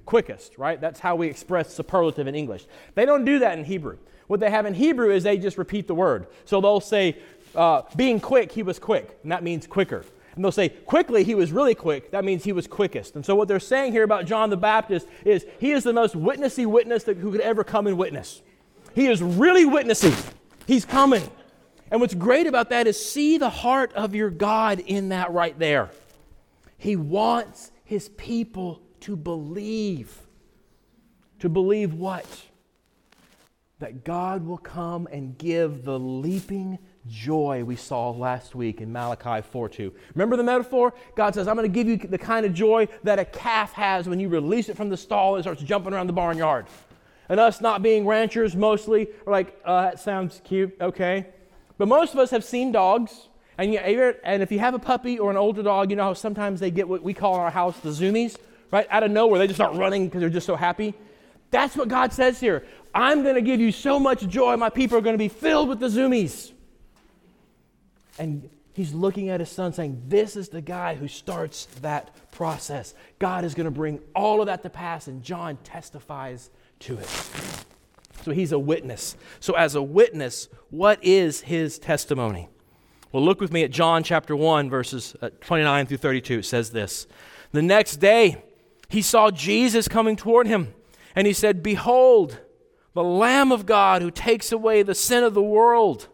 quickest, 0.05 0.57
right? 0.57 0.79
That's 0.79 0.99
how 0.99 1.15
we 1.15 1.27
express 1.27 1.73
superlative 1.73 2.27
in 2.27 2.35
English. 2.35 2.65
They 2.95 3.05
don't 3.05 3.25
do 3.25 3.39
that 3.39 3.57
in 3.57 3.65
Hebrew. 3.65 3.97
What 4.27 4.39
they 4.39 4.49
have 4.49 4.65
in 4.65 4.73
Hebrew 4.73 5.11
is 5.11 5.23
they 5.23 5.37
just 5.37 5.57
repeat 5.57 5.87
the 5.87 5.95
word. 5.95 6.27
So 6.45 6.61
they'll 6.61 6.79
say, 6.79 7.17
uh, 7.55 7.81
being 7.95 8.19
quick, 8.19 8.51
he 8.51 8.63
was 8.63 8.79
quick, 8.79 9.19
and 9.23 9.31
that 9.31 9.43
means 9.43 9.67
quicker. 9.67 10.05
And 10.35 10.43
they'll 10.43 10.51
say, 10.51 10.69
quickly, 10.69 11.23
he 11.23 11.35
was 11.35 11.51
really 11.51 11.75
quick. 11.75 12.11
That 12.11 12.23
means 12.23 12.43
he 12.43 12.53
was 12.53 12.67
quickest. 12.67 13.15
And 13.15 13.25
so, 13.25 13.35
what 13.35 13.47
they're 13.47 13.59
saying 13.59 13.91
here 13.91 14.03
about 14.03 14.25
John 14.25 14.49
the 14.49 14.57
Baptist 14.57 15.07
is 15.25 15.45
he 15.59 15.71
is 15.71 15.83
the 15.83 15.93
most 15.93 16.15
witnessy 16.15 16.65
witness 16.65 17.03
that, 17.03 17.17
who 17.17 17.31
could 17.31 17.41
ever 17.41 17.63
come 17.63 17.87
and 17.87 17.97
witness. 17.97 18.41
He 18.95 19.07
is 19.07 19.21
really 19.21 19.65
witnessing. 19.65 20.13
He's 20.67 20.85
coming. 20.85 21.23
And 21.89 21.99
what's 21.99 22.13
great 22.13 22.47
about 22.47 22.69
that 22.69 22.87
is 22.87 23.03
see 23.03 23.37
the 23.37 23.49
heart 23.49 23.91
of 23.93 24.15
your 24.15 24.29
God 24.29 24.79
in 24.79 25.09
that 25.09 25.31
right 25.31 25.57
there. 25.59 25.89
He 26.77 26.95
wants 26.95 27.71
his 27.83 28.07
people 28.09 28.81
to 29.01 29.17
believe. 29.17 30.17
To 31.39 31.49
believe 31.49 31.93
what? 31.93 32.25
That 33.79 34.05
God 34.05 34.45
will 34.45 34.57
come 34.57 35.07
and 35.11 35.37
give 35.37 35.83
the 35.83 35.99
leaping 35.99 36.79
joy 37.07 37.63
we 37.63 37.75
saw 37.75 38.11
last 38.11 38.55
week 38.55 38.81
in 38.81 38.91
Malachi 38.91 39.47
4:2. 39.53 39.91
Remember 40.13 40.37
the 40.37 40.43
metaphor? 40.43 40.93
God 41.15 41.33
says, 41.33 41.47
I'm 41.47 41.55
going 41.55 41.71
to 41.71 41.73
give 41.73 41.87
you 41.87 41.97
the 41.97 42.17
kind 42.17 42.45
of 42.45 42.53
joy 42.53 42.87
that 43.03 43.19
a 43.19 43.25
calf 43.25 43.73
has 43.73 44.07
when 44.07 44.19
you 44.19 44.29
release 44.29 44.69
it 44.69 44.77
from 44.77 44.89
the 44.89 44.97
stall 44.97 45.35
and 45.35 45.43
starts 45.43 45.63
jumping 45.63 45.93
around 45.93 46.07
the 46.07 46.13
barnyard. 46.13 46.67
And 47.29 47.39
us 47.39 47.61
not 47.61 47.81
being 47.81 48.05
ranchers 48.05 48.55
mostly 48.55 49.07
are 49.25 49.31
like, 49.31 49.59
uh, 49.63 49.83
that 49.83 49.99
sounds 49.99 50.41
cute, 50.43 50.75
okay. 50.81 51.27
But 51.77 51.87
most 51.87 52.13
of 52.13 52.19
us 52.19 52.29
have 52.31 52.43
seen 52.43 52.71
dogs. 52.71 53.29
And, 53.57 53.73
you, 53.73 53.79
and 53.79 54.41
if 54.41 54.51
you 54.51 54.59
have 54.59 54.73
a 54.73 54.79
puppy 54.79 55.19
or 55.19 55.29
an 55.29 55.37
older 55.37 55.61
dog, 55.61 55.91
you 55.91 55.95
know 55.95 56.03
how 56.03 56.13
sometimes 56.13 56.59
they 56.59 56.71
get 56.71 56.87
what 56.87 57.03
we 57.03 57.13
call 57.13 57.35
in 57.35 57.41
our 57.41 57.51
house 57.51 57.77
the 57.79 57.89
zoomies, 57.89 58.37
right? 58.71 58.87
Out 58.89 59.03
of 59.03 59.11
nowhere, 59.11 59.39
they 59.39 59.47
just 59.47 59.57
start 59.57 59.75
running 59.75 60.07
because 60.07 60.21
they're 60.21 60.29
just 60.29 60.47
so 60.47 60.55
happy. 60.55 60.93
That's 61.51 61.75
what 61.75 61.87
God 61.87 62.11
says 62.11 62.39
here. 62.39 62.65
I'm 62.93 63.23
going 63.23 63.35
to 63.35 63.41
give 63.41 63.59
you 63.59 63.71
so 63.71 63.99
much 63.99 64.27
joy, 64.27 64.57
my 64.57 64.69
people 64.69 64.97
are 64.97 65.01
going 65.01 65.13
to 65.13 65.19
be 65.19 65.29
filled 65.29 65.69
with 65.69 65.79
the 65.79 65.87
zoomies. 65.87 66.51
And 68.21 68.51
he's 68.73 68.93
looking 68.93 69.29
at 69.29 69.39
his 69.39 69.49
son 69.49 69.73
saying, 69.73 70.03
This 70.05 70.35
is 70.35 70.49
the 70.49 70.61
guy 70.61 70.93
who 70.93 71.07
starts 71.07 71.65
that 71.81 72.11
process. 72.31 72.93
God 73.17 73.43
is 73.43 73.55
going 73.55 73.65
to 73.65 73.71
bring 73.71 73.99
all 74.15 74.41
of 74.41 74.45
that 74.45 74.61
to 74.61 74.69
pass, 74.69 75.07
and 75.07 75.23
John 75.23 75.57
testifies 75.63 76.51
to 76.81 76.99
it. 76.99 77.09
So 78.21 78.31
he's 78.31 78.51
a 78.51 78.59
witness. 78.59 79.17
So, 79.39 79.55
as 79.55 79.73
a 79.73 79.81
witness, 79.81 80.49
what 80.69 81.03
is 81.03 81.41
his 81.41 81.79
testimony? 81.79 82.47
Well, 83.11 83.25
look 83.25 83.41
with 83.41 83.51
me 83.51 83.63
at 83.63 83.71
John 83.71 84.03
chapter 84.03 84.35
1, 84.35 84.69
verses 84.69 85.15
uh, 85.19 85.31
29 85.41 85.87
through 85.87 85.97
32. 85.97 86.39
It 86.39 86.45
says 86.45 86.69
this 86.69 87.07
The 87.53 87.63
next 87.63 87.97
day, 87.97 88.43
he 88.87 89.01
saw 89.01 89.31
Jesus 89.31 89.87
coming 89.87 90.15
toward 90.15 90.45
him, 90.45 90.75
and 91.15 91.25
he 91.25 91.33
said, 91.33 91.63
Behold, 91.63 92.39
the 92.93 93.03
Lamb 93.03 93.51
of 93.51 93.65
God 93.65 94.03
who 94.03 94.11
takes 94.11 94.51
away 94.51 94.83
the 94.83 94.93
sin 94.93 95.23
of 95.23 95.33
the 95.33 95.41
world. 95.41 96.07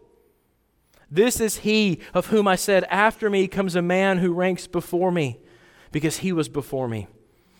This 1.09 1.39
is 1.39 1.57
he 1.57 1.99
of 2.13 2.27
whom 2.27 2.47
I 2.47 2.55
said, 2.55 2.83
After 2.85 3.29
me 3.29 3.47
comes 3.47 3.75
a 3.75 3.81
man 3.81 4.17
who 4.17 4.33
ranks 4.33 4.67
before 4.67 5.11
me, 5.11 5.39
because 5.91 6.17
he 6.17 6.33
was 6.33 6.49
before 6.49 6.87
me. 6.87 7.07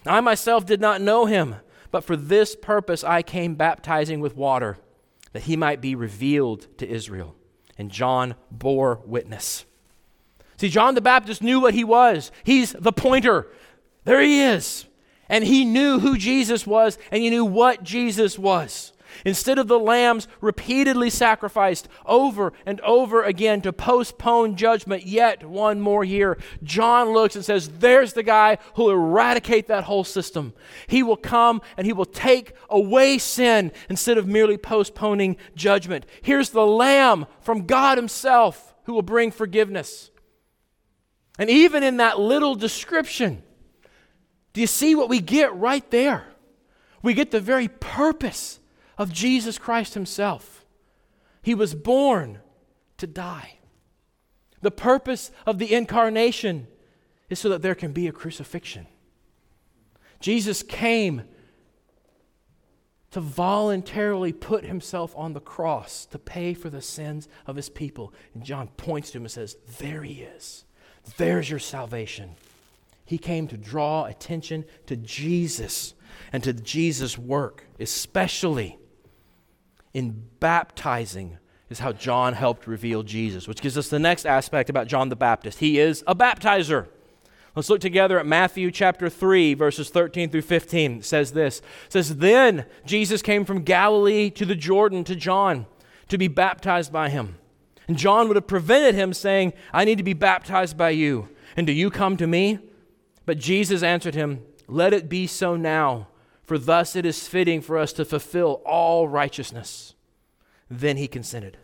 I 0.06 0.22
myself 0.22 0.66
did 0.66 0.82
not 0.82 1.02
know 1.02 1.26
him, 1.26 1.56
but 1.92 2.04
for 2.04 2.16
this 2.16 2.56
purpose 2.56 3.04
I 3.04 3.22
came 3.22 3.56
baptizing 3.56 4.20
with 4.20 4.36
water, 4.36 4.78
that 5.34 5.44
he 5.44 5.56
might 5.56 5.82
be 5.82 5.96
revealed 5.96 6.68
to 6.78 6.88
Israel. 6.88 7.36
And 7.78 7.92
John 7.92 8.36
bore 8.52 9.02
witness. 9.06 9.66
See, 10.58 10.70
John 10.70 10.96
the 10.96 11.02
Baptist 11.02 11.44
knew 11.44 11.60
what 11.60 11.76
he 11.76 11.84
was. 11.84 12.32
He's 12.44 12.74
the 12.74 12.92
pointer. 12.92 13.48
There 14.04 14.22
he 14.22 14.42
is. 14.42 14.86
And 15.30 15.44
he 15.44 15.66
knew 15.66 16.00
who 16.00 16.18
Jesus 16.18 16.66
was, 16.66 16.98
and 17.12 17.22
he 17.22 17.30
knew 17.30 17.46
what 17.46 17.84
Jesus 17.84 18.40
was. 18.40 18.94
Instead 19.26 19.60
of 19.60 19.68
the 19.68 19.80
lambs 19.80 20.28
repeatedly 20.42 21.10
sacrificed 21.10 21.88
over 22.06 22.54
and 22.66 22.80
over 22.82 23.24
again 23.24 23.62
to 23.62 23.74
postpone 23.74 24.56
judgment 24.56 25.06
yet 25.06 25.48
one 25.48 25.80
more 25.80 26.04
year, 26.04 26.38
John 26.64 27.10
looks 27.12 27.36
and 27.36 27.44
says, 27.44 27.70
There's 27.80 28.14
the 28.14 28.24
guy 28.24 28.58
who 28.76 28.84
will 28.84 28.92
eradicate 28.92 29.68
that 29.68 29.86
whole 29.86 30.04
system. 30.04 30.54
He 30.88 31.04
will 31.04 31.18
come 31.18 31.62
and 31.78 31.86
he 31.86 31.94
will 31.94 32.06
take 32.06 32.54
away 32.70 33.18
sin 33.18 33.72
instead 33.90 34.18
of 34.18 34.28
merely 34.28 34.58
postponing 34.58 35.38
judgment. 35.56 36.06
Here's 36.22 36.50
the 36.50 36.66
lamb 36.66 37.28
from 37.42 37.66
God 37.66 37.98
Himself 37.98 38.76
who 38.84 38.94
will 38.94 39.02
bring 39.02 39.32
forgiveness. 39.32 40.12
And 41.38 41.50
even 41.50 41.84
in 41.84 41.98
that 41.98 42.20
little 42.20 42.56
description, 42.56 43.44
do 44.54 44.62
you 44.62 44.68
see 44.68 44.96
what 44.96 45.10
we 45.10 45.20
get 45.20 45.54
right 45.56 45.90
there? 45.92 46.26
We 47.04 47.14
get 47.14 47.32
the 47.32 47.40
very 47.40 47.68
purpose 47.68 48.60
of 48.98 49.12
Jesus 49.12 49.58
Christ 49.58 49.94
Himself. 49.94 50.66
He 51.42 51.56
was 51.56 51.76
born 51.76 52.40
to 52.98 53.08
die. 53.08 53.60
The 54.62 54.72
purpose 54.72 55.32
of 55.46 55.60
the 55.60 55.74
incarnation 55.74 56.68
is 57.30 57.40
so 57.40 57.50
that 57.50 57.62
there 57.62 57.76
can 57.76 57.92
be 57.92 58.08
a 58.08 58.12
crucifixion. 58.12 58.88
Jesus 60.20 60.64
came 60.64 61.24
to 63.12 63.22
voluntarily 63.22 64.34
put 64.34 64.66
himself 64.66 65.14
on 65.16 65.34
the 65.34 65.40
cross 65.40 66.06
to 66.08 66.20
pay 66.20 66.54
for 66.54 66.70
the 66.70 66.82
sins 66.82 67.28
of 67.46 67.56
his 67.56 67.70
people. 67.70 68.14
And 68.34 68.44
John 68.44 68.68
points 68.78 69.12
to 69.12 69.18
him 69.18 69.24
and 69.24 69.32
says, 69.32 69.56
There 69.80 70.04
he 70.04 70.22
is. 70.22 70.66
There's 71.18 71.50
your 71.50 71.60
salvation. 71.60 72.36
He 73.06 73.18
came 73.18 73.48
to 73.48 73.58
draw 73.58 74.06
attention 74.06 74.66
to 74.88 74.98
Jesus 74.98 75.94
and 76.34 76.44
to 76.44 76.52
Jesus' 76.52 77.18
work, 77.18 77.64
especially 77.80 78.78
in 79.94 80.28
baptizing 80.40 81.38
is 81.70 81.80
how 81.80 81.92
John 81.92 82.34
helped 82.34 82.68
reveal 82.68 83.04
Jesus, 83.04 83.48
which 83.48 83.62
gives 83.62 83.78
us 83.78 83.90
the 83.90 84.00
next 84.00 84.26
aspect 84.26 84.70
about 84.70 84.88
John 84.88 85.10
the 85.10 85.16
Baptist. 85.16 85.60
He 85.60 85.80
is 85.80 86.04
a 86.08 86.16
baptizer. 86.16 86.88
Let's 87.56 87.70
look 87.70 87.82
together 87.82 88.20
at 88.20 88.26
Matthew 88.26 88.70
chapter 88.72 89.10
3, 89.10 89.56
verses 89.56 89.90
13 89.90 90.30
through 90.30 90.44
15. 90.44 91.00
It 91.00 91.06
says 91.06 91.32
this. 91.32 91.60
It 91.88 91.92
says, 91.92 92.18
Then 92.18 92.66
Jesus 92.86 93.22
came 93.22 93.46
from 93.46 93.64
Galilee 93.64 94.30
to 94.32 94.46
the 94.46 94.56
Jordan 94.56 95.04
to 95.06 95.16
John 95.16 95.66
to 96.10 96.18
be 96.18 96.28
baptized 96.28 96.94
by 96.94 97.10
him. 97.10 97.38
And 97.88 97.98
John 97.98 98.28
would 98.28 98.36
have 98.36 98.48
prevented 98.48 98.96
him, 98.96 99.14
saying, 99.14 99.54
I 99.74 99.86
need 99.86 99.98
to 99.98 100.04
be 100.04 100.14
baptized 100.14 100.78
by 100.78 100.92
you. 100.92 101.30
And 101.56 101.66
do 101.66 101.74
you 101.74 101.90
come 101.90 102.16
to 102.18 102.28
me? 102.28 102.60
But 103.26 103.40
Jesus 103.40 103.82
answered 103.82 104.14
him, 104.14 104.44
Let 104.68 104.94
it 104.94 105.10
be 105.10 105.26
so 105.26 105.56
now 105.56 106.08
for 106.48 106.58
thus 106.58 106.96
it 106.96 107.06
is 107.06 107.28
fitting 107.28 107.62
for 107.62 107.78
us 107.78 107.92
to 107.94 108.06
fulfill 108.06 108.62
all 108.66 109.08
righteousness. 109.08 109.94
Then 110.70 110.96
he 110.96 111.08
consented. 111.08 111.58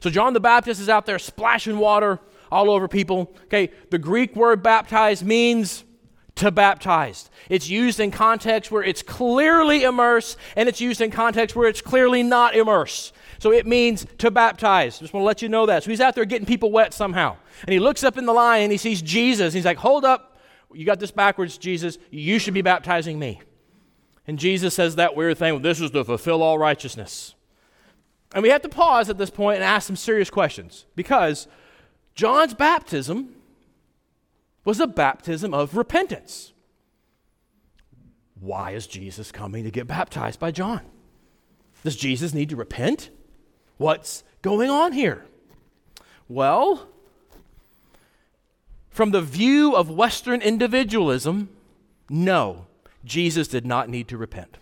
So 0.00 0.10
John 0.10 0.32
the 0.32 0.40
Baptist 0.40 0.80
is 0.80 0.88
out 0.88 1.06
there 1.06 1.20
splashing 1.20 1.78
water 1.78 2.18
all 2.50 2.68
over 2.68 2.88
people. 2.88 3.32
Okay, 3.44 3.70
the 3.90 3.98
Greek 3.98 4.34
word 4.34 4.60
baptize 4.60 5.22
means 5.22 5.84
to 6.34 6.50
baptize. 6.50 7.30
It's 7.48 7.68
used 7.68 8.00
in 8.00 8.10
context 8.10 8.72
where 8.72 8.82
it's 8.82 9.02
clearly 9.02 9.84
immerse, 9.84 10.36
and 10.56 10.68
it's 10.68 10.80
used 10.80 11.00
in 11.00 11.12
context 11.12 11.54
where 11.54 11.68
it's 11.68 11.80
clearly 11.80 12.24
not 12.24 12.56
immerse. 12.56 13.12
So 13.38 13.52
it 13.52 13.68
means 13.68 14.04
to 14.18 14.32
baptize. 14.32 14.98
Just 14.98 15.12
want 15.12 15.22
to 15.22 15.26
let 15.26 15.42
you 15.42 15.48
know 15.48 15.66
that. 15.66 15.84
So 15.84 15.90
he's 15.90 16.00
out 16.00 16.16
there 16.16 16.24
getting 16.24 16.46
people 16.46 16.72
wet 16.72 16.92
somehow. 16.92 17.36
And 17.62 17.72
he 17.72 17.78
looks 17.78 18.02
up 18.02 18.18
in 18.18 18.26
the 18.26 18.32
line 18.32 18.62
and 18.62 18.72
he 18.72 18.78
sees 18.78 19.00
Jesus. 19.00 19.54
He's 19.54 19.64
like, 19.64 19.78
Hold 19.78 20.04
up. 20.04 20.38
You 20.72 20.84
got 20.84 20.98
this 20.98 21.10
backwards, 21.10 21.56
Jesus. 21.56 21.98
You 22.10 22.38
should 22.38 22.54
be 22.54 22.62
baptizing 22.62 23.18
me. 23.18 23.40
And 24.30 24.38
Jesus 24.38 24.74
says 24.74 24.94
that 24.94 25.16
weird 25.16 25.38
thing, 25.38 25.60
this 25.60 25.80
is 25.80 25.90
to 25.90 26.04
fulfill 26.04 26.40
all 26.40 26.56
righteousness. 26.56 27.34
And 28.32 28.44
we 28.44 28.50
have 28.50 28.62
to 28.62 28.68
pause 28.68 29.10
at 29.10 29.18
this 29.18 29.28
point 29.28 29.56
and 29.56 29.64
ask 29.64 29.88
some 29.88 29.96
serious 29.96 30.30
questions 30.30 30.86
because 30.94 31.48
John's 32.14 32.54
baptism 32.54 33.34
was 34.64 34.78
a 34.78 34.86
baptism 34.86 35.52
of 35.52 35.76
repentance. 35.76 36.52
Why 38.38 38.70
is 38.70 38.86
Jesus 38.86 39.32
coming 39.32 39.64
to 39.64 39.70
get 39.72 39.88
baptized 39.88 40.38
by 40.38 40.52
John? 40.52 40.82
Does 41.82 41.96
Jesus 41.96 42.32
need 42.32 42.50
to 42.50 42.56
repent? 42.56 43.10
What's 43.78 44.22
going 44.42 44.70
on 44.70 44.92
here? 44.92 45.26
Well, 46.28 46.88
from 48.90 49.10
the 49.10 49.22
view 49.22 49.74
of 49.74 49.90
Western 49.90 50.40
individualism, 50.40 51.48
no. 52.08 52.66
Jesus 53.04 53.48
did 53.48 53.66
not 53.66 53.88
need 53.88 54.08
to 54.08 54.16
repent. 54.16 54.58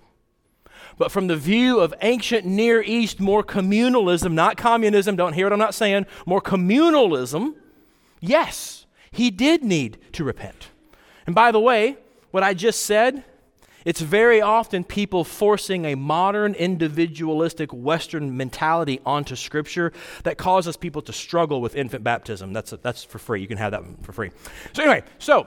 But 0.96 1.12
from 1.12 1.28
the 1.28 1.36
view 1.36 1.80
of 1.80 1.94
ancient 2.02 2.44
Near 2.44 2.82
East, 2.82 3.20
more 3.20 3.44
communalism, 3.44 4.32
not 4.32 4.56
communism, 4.56 5.16
don't 5.16 5.32
hear 5.32 5.46
what 5.46 5.52
I'm 5.52 5.58
not 5.58 5.74
saying, 5.74 6.06
more 6.26 6.40
communalism, 6.40 7.54
yes, 8.20 8.86
he 9.10 9.30
did 9.30 9.62
need 9.62 9.98
to 10.12 10.24
repent. 10.24 10.68
And 11.26 11.34
by 11.34 11.52
the 11.52 11.60
way, 11.60 11.98
what 12.30 12.42
I 12.42 12.54
just 12.54 12.82
said, 12.82 13.24
it's 13.84 14.00
very 14.00 14.40
often 14.40 14.84
people 14.84 15.24
forcing 15.24 15.84
a 15.84 15.94
modern 15.94 16.54
individualistic 16.54 17.72
Western 17.72 18.36
mentality 18.36 19.00
onto 19.06 19.36
Scripture 19.36 19.92
that 20.24 20.36
causes 20.36 20.76
people 20.76 21.00
to 21.02 21.12
struggle 21.12 21.60
with 21.60 21.74
infant 21.74 22.02
baptism. 22.02 22.52
That's, 22.52 22.72
that's 22.82 23.04
for 23.04 23.18
free. 23.18 23.40
You 23.40 23.46
can 23.46 23.58
have 23.58 23.72
that 23.72 23.82
for 24.02 24.12
free. 24.12 24.30
So, 24.72 24.82
anyway, 24.82 25.04
so 25.18 25.46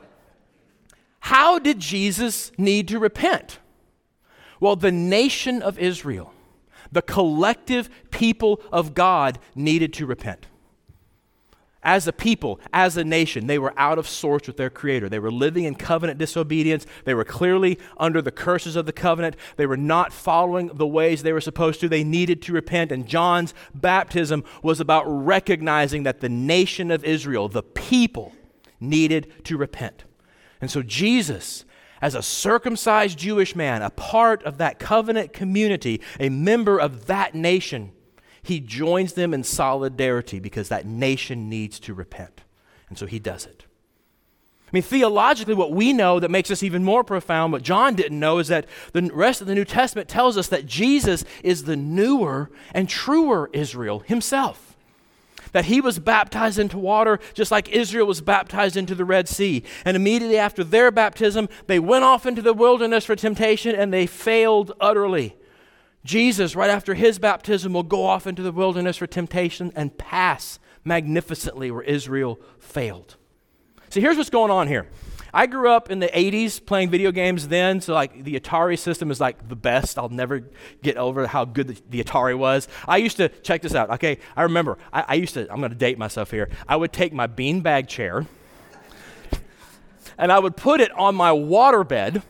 how 1.22 1.60
did 1.60 1.80
Jesus 1.80 2.52
need 2.58 2.88
to 2.90 3.00
repent? 3.00 3.60
Well, 4.60 4.76
the 4.76 4.92
nation 4.92 5.62
of 5.62 5.80
Israel, 5.80 6.34
the 6.92 7.02
collective 7.02 7.90
people 8.10 8.62
of 8.72 8.94
God, 8.94 9.40
needed 9.56 9.94
to 9.94 10.06
repent. 10.06 10.48
As 11.84 12.08
a 12.08 12.14
people, 12.14 12.60
as 12.74 12.98
a 12.98 13.04
nation, 13.04 13.48
they 13.48 13.58
were 13.58 13.74
out 13.78 13.98
of 13.98 14.08
sorts 14.08 14.48
with 14.48 14.58
their 14.58 14.70
Creator. 14.70 15.10
They 15.10 15.20
were 15.20 15.32
living 15.32 15.64
in 15.64 15.76
covenant 15.76 16.20
disobedience. 16.20 16.86
They 17.06 17.16
were 17.16 17.24
clearly 17.24 17.80
under 17.98 18.22
the 18.22 18.32
curses 18.32 18.76
of 18.76 18.86
the 18.86 18.94
covenant. 18.94 19.36
They 19.58 19.66
were 19.66 19.78
not 19.78 20.14
following 20.14 20.72
the 20.74 20.86
ways 20.86 21.24
they 21.24 21.34
were 21.34 21.42
supposed 21.42 21.80
to. 21.82 21.90
They 21.90 22.04
needed 22.04 22.42
to 22.44 22.54
repent. 22.54 22.92
And 22.92 23.08
John's 23.08 23.56
baptism 23.74 24.44
was 24.62 24.80
about 24.80 25.06
recognizing 25.08 26.04
that 26.04 26.20
the 26.20 26.30
nation 26.30 26.92
of 26.92 27.04
Israel, 27.04 27.48
the 27.48 27.64
people, 27.64 28.34
needed 28.80 29.46
to 29.46 29.58
repent. 29.58 30.04
And 30.62 30.70
so 30.70 30.84
Jesus, 30.84 31.66
as 32.02 32.16
a 32.16 32.22
circumcised 32.22 33.18
Jewish 33.18 33.56
man, 33.56 33.82
a 33.82 33.90
part 33.90 34.44
of 34.44 34.60
that 34.60 34.80
covenant 34.80 35.34
community, 35.34 36.02
a 36.20 36.30
member 36.30 36.80
of 36.80 37.08
that 37.08 37.36
nation, 37.36 37.92
he 38.44 38.60
joins 38.60 39.14
them 39.14 39.34
in 39.34 39.44
solidarity 39.44 40.40
because 40.40 40.70
that 40.70 40.86
nation 40.86 41.50
needs 41.50 41.80
to 41.82 41.94
repent. 41.94 42.42
And 42.90 42.98
so 42.98 43.06
he 43.06 43.20
does 43.20 43.46
it. 43.46 43.66
I 44.68 44.70
mean, 44.72 44.84
theologically, 44.84 45.54
what 45.54 45.74
we 45.74 45.92
know 45.92 46.20
that 46.22 46.32
makes 46.32 46.50
us 46.50 46.64
even 46.64 46.84
more 46.84 47.04
profound, 47.04 47.52
what 47.52 47.62
John 47.62 47.94
didn't 47.94 48.20
know, 48.20 48.40
is 48.40 48.48
that 48.48 48.68
the 48.94 49.10
rest 49.14 49.42
of 49.42 49.48
the 49.48 49.56
New 49.56 49.66
Testament 49.66 50.08
tells 50.08 50.38
us 50.38 50.48
that 50.48 50.66
Jesus 50.66 51.26
is 51.44 51.66
the 51.66 51.76
newer 51.76 52.50
and 52.74 52.88
truer 52.88 53.50
Israel 53.52 54.00
himself 54.00 54.71
that 55.52 55.66
he 55.66 55.82
was 55.82 56.00
baptized 56.00 56.60
into 56.60 56.78
water 56.78 57.20
just 57.34 57.52
like 57.52 57.70
Israel 57.70 58.08
was 58.08 58.22
baptized 58.22 58.78
into 58.78 58.96
the 58.96 59.06
Red 59.06 59.28
Sea. 59.28 59.64
And 59.86 59.96
immediately 59.96 60.38
after 60.38 60.64
their 60.64 60.92
baptism, 60.92 61.50
they 61.68 61.80
went 61.80 62.04
off 62.04 62.26
into 62.26 62.42
the 62.42 62.54
wilderness 62.54 63.06
for 63.06 63.16
temptation 63.16 63.76
and 63.76 63.94
they 63.94 64.06
failed 64.06 64.72
utterly. 64.80 65.36
Jesus, 66.04 66.56
right 66.56 66.70
after 66.70 66.94
his 66.94 67.20
baptism, 67.20 67.74
will 67.74 67.84
go 67.84 68.06
off 68.06 68.26
into 68.26 68.42
the 68.42 68.52
wilderness 68.52 68.98
for 68.98 69.08
temptation 69.08 69.72
and 69.76 69.98
pass 69.98 70.60
magnificently 70.84 71.70
where 71.70 71.84
Israel 71.84 72.40
failed. 72.60 73.18
See, 73.90 74.02
here's 74.02 74.18
what's 74.18 74.30
going 74.30 74.52
on 74.52 74.68
here. 74.68 74.88
I 75.34 75.46
grew 75.48 75.70
up 75.70 75.90
in 75.90 76.00
the 76.00 76.08
80s 76.08 76.64
playing 76.66 76.90
video 76.90 77.12
games 77.12 77.48
then, 77.48 77.82
so 77.82 77.94
like 77.94 78.24
the 78.24 78.40
Atari 78.40 78.78
system 78.78 79.12
is 79.12 79.20
like 79.20 79.48
the 79.48 79.56
best. 79.56 79.98
I'll 79.98 80.10
never 80.10 80.50
get 80.82 80.98
over 80.98 81.28
how 81.28 81.46
good 81.46 81.68
the, 81.68 81.82
the 81.90 82.04
Atari 82.04 82.38
was. 82.38 82.68
I 82.88 82.98
used 82.98 83.18
to, 83.18 83.30
check 83.30 83.62
this 83.62 83.74
out, 83.74 83.90
okay? 83.92 84.18
I 84.36 84.44
remember, 84.44 84.78
I, 84.92 85.06
I 85.10 85.14
used 85.16 85.34
to, 85.36 85.52
I'm 85.52 85.62
to 85.62 85.70
date 85.70 85.98
myself 85.98 86.32
here. 86.32 86.50
I 86.68 86.76
would 86.76 86.92
take 86.92 87.14
my 87.14 87.28
beanbag 87.28 87.88
chair 87.88 88.28
and 90.18 90.32
I 90.32 90.40
would 90.40 90.56
put 90.56 90.82
it 90.82 90.92
on 90.92 91.16
my 91.16 91.32
waterbed. 91.32 92.22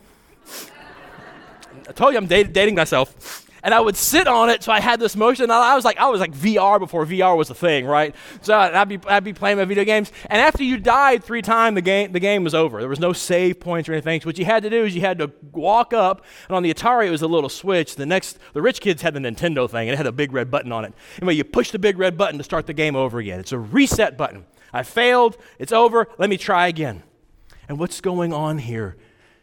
I 1.88 1.92
told 1.92 2.12
you 2.12 2.18
I'm 2.18 2.26
dating 2.26 2.74
myself 2.74 3.41
and 3.62 3.72
I 3.72 3.80
would 3.80 3.96
sit 3.96 4.26
on 4.26 4.50
it, 4.50 4.62
so 4.62 4.72
I 4.72 4.80
had 4.80 4.98
this 4.98 5.16
motion. 5.16 5.50
I 5.50 5.74
was 5.74 5.84
like, 5.84 5.98
I 5.98 6.08
was 6.08 6.20
like 6.20 6.32
VR 6.32 6.78
before 6.78 7.06
VR 7.06 7.36
was 7.36 7.50
a 7.50 7.54
thing, 7.54 7.86
right? 7.86 8.14
So 8.40 8.54
I'd 8.54 8.88
be, 8.88 8.98
I'd 9.06 9.24
be 9.24 9.32
playing 9.32 9.58
my 9.58 9.64
video 9.64 9.84
games, 9.84 10.10
and 10.26 10.40
after 10.40 10.64
you 10.64 10.78
died 10.78 11.22
three 11.22 11.42
times, 11.42 11.76
the 11.76 11.82
game, 11.82 12.12
the 12.12 12.20
game 12.20 12.44
was 12.44 12.54
over. 12.54 12.80
There 12.80 12.88
was 12.88 13.00
no 13.00 13.12
save 13.12 13.60
points 13.60 13.88
or 13.88 13.92
anything. 13.92 14.20
So 14.20 14.26
what 14.26 14.38
you 14.38 14.44
had 14.44 14.62
to 14.64 14.70
do 14.70 14.84
is 14.84 14.94
you 14.94 15.00
had 15.00 15.18
to 15.18 15.30
walk 15.52 15.92
up, 15.92 16.24
and 16.48 16.56
on 16.56 16.62
the 16.62 16.72
Atari 16.72 17.06
it 17.06 17.10
was 17.10 17.22
a 17.22 17.28
little 17.28 17.48
switch. 17.48 17.96
The 17.96 18.06
next, 18.06 18.38
the 18.52 18.62
rich 18.62 18.80
kids 18.80 19.02
had 19.02 19.14
the 19.14 19.20
Nintendo 19.20 19.70
thing, 19.70 19.88
and 19.88 19.94
it 19.94 19.96
had 19.96 20.06
a 20.06 20.12
big 20.12 20.32
red 20.32 20.50
button 20.50 20.72
on 20.72 20.84
it. 20.84 20.92
Anyway, 21.18 21.34
you 21.34 21.44
push 21.44 21.70
the 21.70 21.78
big 21.78 21.98
red 21.98 22.16
button 22.16 22.38
to 22.38 22.44
start 22.44 22.66
the 22.66 22.74
game 22.74 22.96
over 22.96 23.18
again. 23.18 23.38
It's 23.38 23.52
a 23.52 23.58
reset 23.58 24.16
button. 24.16 24.44
I 24.72 24.82
failed. 24.82 25.36
It's 25.58 25.72
over. 25.72 26.08
Let 26.18 26.30
me 26.30 26.36
try 26.36 26.66
again. 26.66 27.02
And 27.68 27.78
what's 27.78 28.00
going 28.00 28.32
on 28.32 28.58
here 28.58 28.96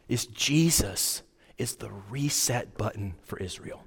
is 0.07 0.25
Jesus 0.25 1.21
is 1.57 1.75
the 1.75 1.91
reset 2.09 2.77
button 2.77 3.15
for 3.23 3.37
Israel. 3.37 3.83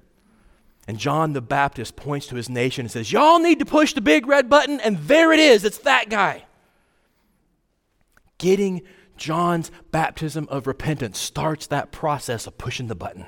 And 0.87 0.97
John 0.97 1.33
the 1.33 1.41
Baptist 1.41 1.95
points 1.95 2.27
to 2.27 2.35
his 2.35 2.49
nation 2.49 2.85
and 2.85 2.91
says, 2.91 3.11
Y'all 3.11 3.39
need 3.39 3.59
to 3.59 3.65
push 3.65 3.93
the 3.93 4.01
big 4.01 4.27
red 4.27 4.49
button, 4.49 4.79
and 4.81 4.97
there 4.99 5.31
it 5.31 5.39
is. 5.39 5.63
It's 5.63 5.77
that 5.79 6.09
guy. 6.09 6.45
Getting 8.37 8.81
John's 9.15 9.71
baptism 9.91 10.47
of 10.49 10.67
repentance 10.67 11.19
starts 11.19 11.67
that 11.67 11.91
process 11.91 12.47
of 12.47 12.57
pushing 12.57 12.87
the 12.87 12.95
button. 12.95 13.25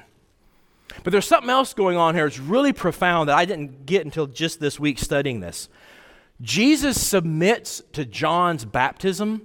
But 1.03 1.11
there's 1.11 1.27
something 1.27 1.49
else 1.49 1.73
going 1.73 1.97
on 1.97 2.15
here. 2.15 2.25
It's 2.25 2.39
really 2.39 2.73
profound 2.73 3.29
that 3.29 3.37
I 3.37 3.45
didn't 3.45 3.85
get 3.85 4.05
until 4.05 4.27
just 4.27 4.59
this 4.59 4.79
week 4.79 4.99
studying 4.99 5.39
this. 5.39 5.69
Jesus 6.41 7.01
submits 7.01 7.81
to 7.93 8.05
John's 8.05 8.65
baptism 8.65 9.43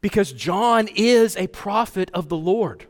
because 0.00 0.32
John 0.32 0.88
is 0.94 1.36
a 1.36 1.46
prophet 1.46 2.10
of 2.12 2.28
the 2.28 2.36
Lord. 2.36 2.86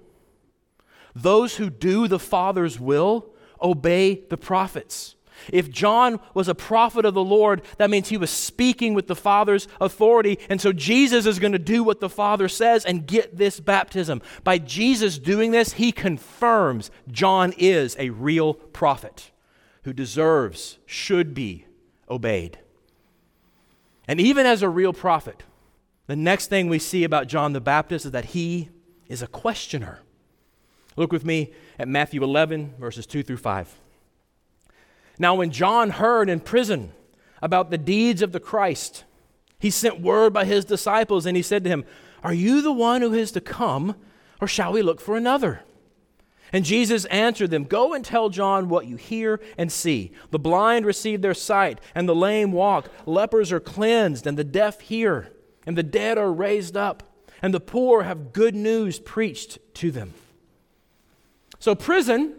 Those 1.14 1.56
who 1.56 1.70
do 1.70 2.08
the 2.08 2.18
Father's 2.18 2.80
will 2.80 3.30
obey 3.62 4.22
the 4.28 4.36
prophets. 4.36 5.14
If 5.52 5.70
John 5.70 6.20
was 6.32 6.48
a 6.48 6.54
prophet 6.54 7.04
of 7.04 7.14
the 7.14 7.24
Lord, 7.24 7.62
that 7.78 7.90
means 7.90 8.08
he 8.08 8.16
was 8.16 8.30
speaking 8.30 8.94
with 8.94 9.06
the 9.06 9.16
Father's 9.16 9.68
authority. 9.80 10.38
And 10.48 10.60
so 10.60 10.72
Jesus 10.72 11.26
is 11.26 11.38
going 11.38 11.52
to 11.52 11.58
do 11.58 11.82
what 11.82 12.00
the 12.00 12.08
Father 12.08 12.48
says 12.48 12.84
and 12.84 13.06
get 13.06 13.36
this 13.36 13.60
baptism. 13.60 14.22
By 14.42 14.58
Jesus 14.58 15.18
doing 15.18 15.50
this, 15.50 15.74
he 15.74 15.92
confirms 15.92 16.90
John 17.10 17.52
is 17.58 17.96
a 17.98 18.10
real 18.10 18.54
prophet 18.54 19.30
who 19.82 19.92
deserves, 19.92 20.78
should 20.86 21.34
be 21.34 21.66
obeyed. 22.08 22.58
And 24.08 24.20
even 24.20 24.46
as 24.46 24.62
a 24.62 24.68
real 24.68 24.92
prophet, 24.92 25.42
the 26.06 26.16
next 26.16 26.48
thing 26.48 26.68
we 26.68 26.78
see 26.78 27.04
about 27.04 27.28
John 27.28 27.52
the 27.52 27.60
Baptist 27.60 28.06
is 28.06 28.12
that 28.12 28.26
he 28.26 28.70
is 29.08 29.22
a 29.22 29.26
questioner. 29.26 30.00
Look 30.96 31.12
with 31.12 31.24
me 31.24 31.52
at 31.78 31.88
Matthew 31.88 32.22
11, 32.22 32.74
verses 32.78 33.06
2 33.06 33.22
through 33.22 33.38
5. 33.38 33.80
Now, 35.18 35.34
when 35.34 35.50
John 35.50 35.90
heard 35.90 36.28
in 36.28 36.40
prison 36.40 36.92
about 37.42 37.70
the 37.70 37.78
deeds 37.78 38.22
of 38.22 38.32
the 38.32 38.40
Christ, 38.40 39.04
he 39.58 39.70
sent 39.70 40.00
word 40.00 40.32
by 40.32 40.44
his 40.44 40.64
disciples 40.64 41.26
and 41.26 41.36
he 41.36 41.42
said 41.42 41.64
to 41.64 41.70
him, 41.70 41.84
Are 42.22 42.34
you 42.34 42.62
the 42.62 42.72
one 42.72 43.00
who 43.02 43.14
is 43.14 43.32
to 43.32 43.40
come, 43.40 43.96
or 44.40 44.48
shall 44.48 44.72
we 44.72 44.82
look 44.82 45.00
for 45.00 45.16
another? 45.16 45.62
And 46.52 46.64
Jesus 46.64 47.04
answered 47.06 47.50
them, 47.50 47.64
Go 47.64 47.94
and 47.94 48.04
tell 48.04 48.28
John 48.28 48.68
what 48.68 48.86
you 48.86 48.96
hear 48.96 49.40
and 49.58 49.72
see. 49.72 50.12
The 50.30 50.38
blind 50.38 50.86
receive 50.86 51.20
their 51.20 51.34
sight, 51.34 51.80
and 51.94 52.08
the 52.08 52.14
lame 52.14 52.52
walk. 52.52 52.88
Lepers 53.06 53.50
are 53.50 53.60
cleansed, 53.60 54.26
and 54.26 54.38
the 54.38 54.44
deaf 54.44 54.80
hear, 54.80 55.32
and 55.66 55.76
the 55.76 55.82
dead 55.82 56.18
are 56.18 56.32
raised 56.32 56.76
up, 56.76 57.02
and 57.42 57.52
the 57.52 57.60
poor 57.60 58.04
have 58.04 58.32
good 58.32 58.54
news 58.54 59.00
preached 59.00 59.58
to 59.74 59.90
them. 59.90 60.14
So, 61.64 61.74
prison 61.74 62.34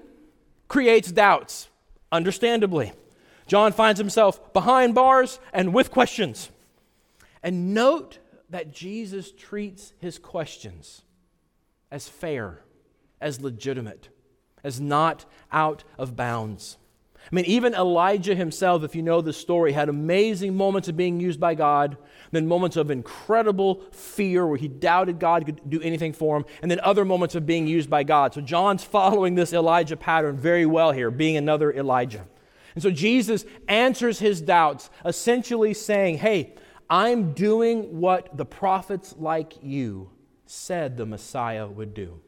creates 0.68 1.12
doubts 1.12 1.68
understandably. 2.12 2.94
John 3.48 3.72
finds 3.72 4.00
himself 4.00 4.54
behind 4.54 4.94
bars 4.94 5.40
and 5.52 5.74
with 5.74 5.90
questions. 5.90 6.52
And 7.42 7.74
note 7.74 8.20
that 8.52 8.72
Jesus 8.72 9.32
treats 9.32 9.94
his 9.98 10.20
questions 10.20 11.02
as 11.90 12.08
fair, 12.08 12.62
as 13.20 13.42
legitimate, 13.42 14.10
as 14.64 14.80
not 14.80 15.26
out 15.52 15.84
of 15.98 16.16
bounds. 16.16 16.78
I 17.32 17.36
mean, 17.36 17.46
even 17.46 17.74
Elijah 17.74 18.36
himself, 18.36 18.84
if 18.84 18.96
you 18.96 19.02
know 19.02 19.22
the 19.22 19.34
story, 19.34 19.72
had 19.72 19.90
amazing 19.90 20.56
moments 20.56 20.88
of 20.88 20.96
being 20.96 21.20
used 21.20 21.40
by 21.40 21.56
God, 21.56 21.98
then 22.32 22.48
moments 22.48 22.76
of 22.76 22.92
incredible 22.92 23.82
fear 23.92 24.46
where 24.46 24.58
he 24.58 24.68
doubted 24.68 25.20
God 25.20 25.46
could 25.46 25.68
do 25.70 25.82
anything 25.82 26.14
for 26.14 26.38
him, 26.38 26.46
and 26.62 26.70
then 26.70 26.80
other 26.82 27.04
moments 27.04 27.34
of 27.34 27.46
being 27.46 27.66
used 27.66 27.90
by 27.90 28.04
God. 28.04 28.34
So 28.34 28.42
John's 28.42 28.84
following 28.96 29.36
this 29.36 29.54
Elijah 29.54 29.98
pattern 29.98 30.38
very 30.38 30.66
well 30.66 30.92
here, 30.92 31.10
being 31.10 31.36
another 31.38 31.74
Elijah. 31.74 32.28
And 32.76 32.84
so 32.84 32.92
Jesus 32.92 33.46
answers 33.68 34.20
his 34.20 34.42
doubts, 34.42 34.90
essentially 35.04 35.74
saying, 35.74 36.18
Hey, 36.18 36.54
I'm 36.90 37.34
doing 37.34 38.00
what 38.00 38.38
the 38.38 38.46
prophets 38.46 39.16
like 39.18 39.54
you 39.64 40.12
said 40.46 40.98
the 40.98 41.06
Messiah 41.06 41.68
would 41.68 41.94
do. 41.94 42.20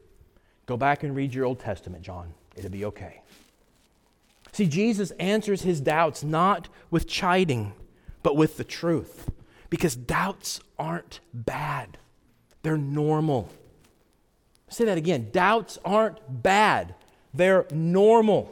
Go 0.66 0.78
back 0.78 1.04
and 1.04 1.16
read 1.16 1.34
your 1.34 1.46
Old 1.46 1.60
Testament, 1.60 2.04
John. 2.04 2.34
It'll 2.56 2.72
be 2.72 2.86
okay. 2.86 3.22
See, 4.58 4.66
Jesus 4.66 5.12
answers 5.20 5.62
his 5.62 5.80
doubts 5.80 6.24
not 6.24 6.68
with 6.90 7.08
chiding, 7.08 7.74
but 8.24 8.36
with 8.36 8.58
the 8.58 8.64
truth. 8.64 9.30
Because 9.70 9.96
doubts 9.96 10.62
aren't 10.80 11.20
bad, 11.32 12.00
they're 12.64 12.76
normal. 12.76 13.50
say 14.68 14.86
that 14.86 14.98
again 14.98 15.30
doubts 15.32 15.78
aren't 15.86 16.42
bad, 16.42 16.96
they're 17.36 17.68
normal. 17.72 18.52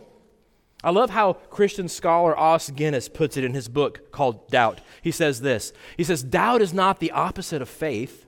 I 0.84 0.92
love 0.92 1.10
how 1.10 1.34
Christian 1.34 1.90
scholar 1.90 2.38
Os 2.38 2.70
Guinness 2.70 3.10
puts 3.10 3.36
it 3.36 3.44
in 3.44 3.56
his 3.56 3.68
book 3.68 4.12
called 4.12 4.48
Doubt. 4.50 4.82
He 5.02 5.10
says 5.10 5.42
this 5.42 5.74
He 5.98 6.04
says, 6.04 6.22
Doubt 6.22 6.62
is 6.62 6.72
not 6.72 7.00
the 7.00 7.10
opposite 7.10 7.64
of 7.64 7.68
faith, 7.68 8.28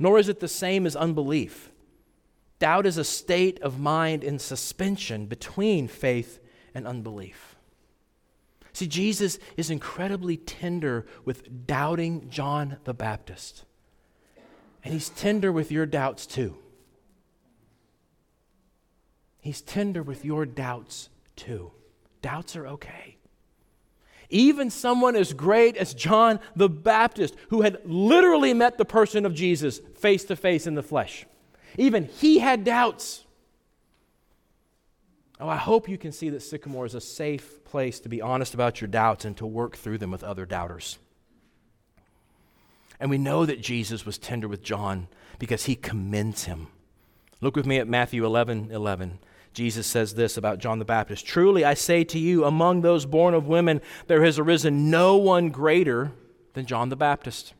nor 0.00 0.18
is 0.18 0.28
it 0.28 0.40
the 0.40 0.48
same 0.48 0.84
as 0.84 0.96
unbelief. 0.96 1.70
Doubt 2.58 2.86
is 2.86 2.98
a 2.98 3.04
state 3.04 3.62
of 3.62 3.78
mind 3.78 4.24
in 4.24 4.40
suspension 4.40 5.26
between 5.26 5.86
faith 5.86 6.40
and 6.74 6.86
unbelief. 6.86 7.56
See, 8.72 8.88
Jesus 8.88 9.38
is 9.56 9.70
incredibly 9.70 10.36
tender 10.36 11.06
with 11.24 11.66
doubting 11.66 12.28
John 12.28 12.78
the 12.84 12.92
Baptist. 12.94 13.64
And 14.82 14.92
he's 14.92 15.08
tender 15.10 15.52
with 15.52 15.70
your 15.70 15.86
doubts 15.86 16.26
too. 16.26 16.56
He's 19.40 19.60
tender 19.60 20.02
with 20.02 20.24
your 20.24 20.44
doubts 20.44 21.08
too. 21.36 21.70
Doubts 22.20 22.56
are 22.56 22.66
okay. 22.66 23.16
Even 24.30 24.70
someone 24.70 25.14
as 25.14 25.32
great 25.32 25.76
as 25.76 25.94
John 25.94 26.40
the 26.56 26.68
Baptist, 26.68 27.36
who 27.50 27.62
had 27.62 27.78
literally 27.84 28.54
met 28.54 28.78
the 28.78 28.84
person 28.84 29.24
of 29.24 29.34
Jesus 29.34 29.80
face 29.96 30.24
to 30.24 30.34
face 30.34 30.66
in 30.66 30.74
the 30.74 30.82
flesh, 30.82 31.26
even 31.76 32.04
he 32.04 32.38
had 32.38 32.64
doubts. 32.64 33.24
Oh, 35.40 35.48
I 35.48 35.56
hope 35.56 35.88
you 35.88 35.98
can 35.98 36.12
see 36.12 36.30
that 36.30 36.42
Sycamore 36.42 36.86
is 36.86 36.94
a 36.94 37.00
safe 37.00 37.64
place 37.64 37.98
to 38.00 38.08
be 38.08 38.22
honest 38.22 38.54
about 38.54 38.80
your 38.80 38.88
doubts 38.88 39.24
and 39.24 39.36
to 39.36 39.46
work 39.46 39.76
through 39.76 39.98
them 39.98 40.10
with 40.10 40.22
other 40.22 40.46
doubters. 40.46 40.98
And 43.00 43.10
we 43.10 43.18
know 43.18 43.44
that 43.44 43.60
Jesus 43.60 44.06
was 44.06 44.16
tender 44.16 44.46
with 44.46 44.62
John 44.62 45.08
because 45.38 45.64
he 45.64 45.74
commends 45.74 46.44
him. 46.44 46.68
Look 47.40 47.56
with 47.56 47.66
me 47.66 47.78
at 47.78 47.88
Matthew 47.88 48.24
11 48.24 48.70
11. 48.70 49.18
Jesus 49.52 49.86
says 49.86 50.14
this 50.14 50.36
about 50.36 50.58
John 50.58 50.78
the 50.78 50.84
Baptist 50.84 51.26
Truly 51.26 51.64
I 51.64 51.74
say 51.74 52.04
to 52.04 52.18
you, 52.18 52.44
among 52.44 52.80
those 52.80 53.06
born 53.06 53.34
of 53.34 53.46
women, 53.46 53.80
there 54.06 54.24
has 54.24 54.38
arisen 54.38 54.90
no 54.90 55.16
one 55.16 55.50
greater 55.50 56.12
than 56.54 56.66
John 56.66 56.88
the 56.88 56.96
Baptist. 56.96 57.54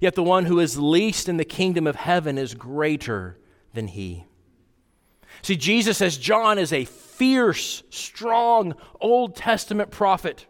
Yet 0.00 0.14
the 0.14 0.22
one 0.22 0.44
who 0.44 0.60
is 0.60 0.78
least 0.78 1.28
in 1.28 1.36
the 1.36 1.44
kingdom 1.44 1.86
of 1.86 1.96
heaven 1.96 2.38
is 2.38 2.54
greater 2.54 3.38
than 3.74 3.88
he. 3.88 4.26
See, 5.42 5.56
Jesus 5.56 5.98
says 5.98 6.16
John 6.16 6.58
is 6.58 6.72
a 6.72 6.84
fierce, 6.84 7.82
strong 7.90 8.74
Old 9.00 9.36
Testament 9.36 9.90
prophet. 9.90 10.46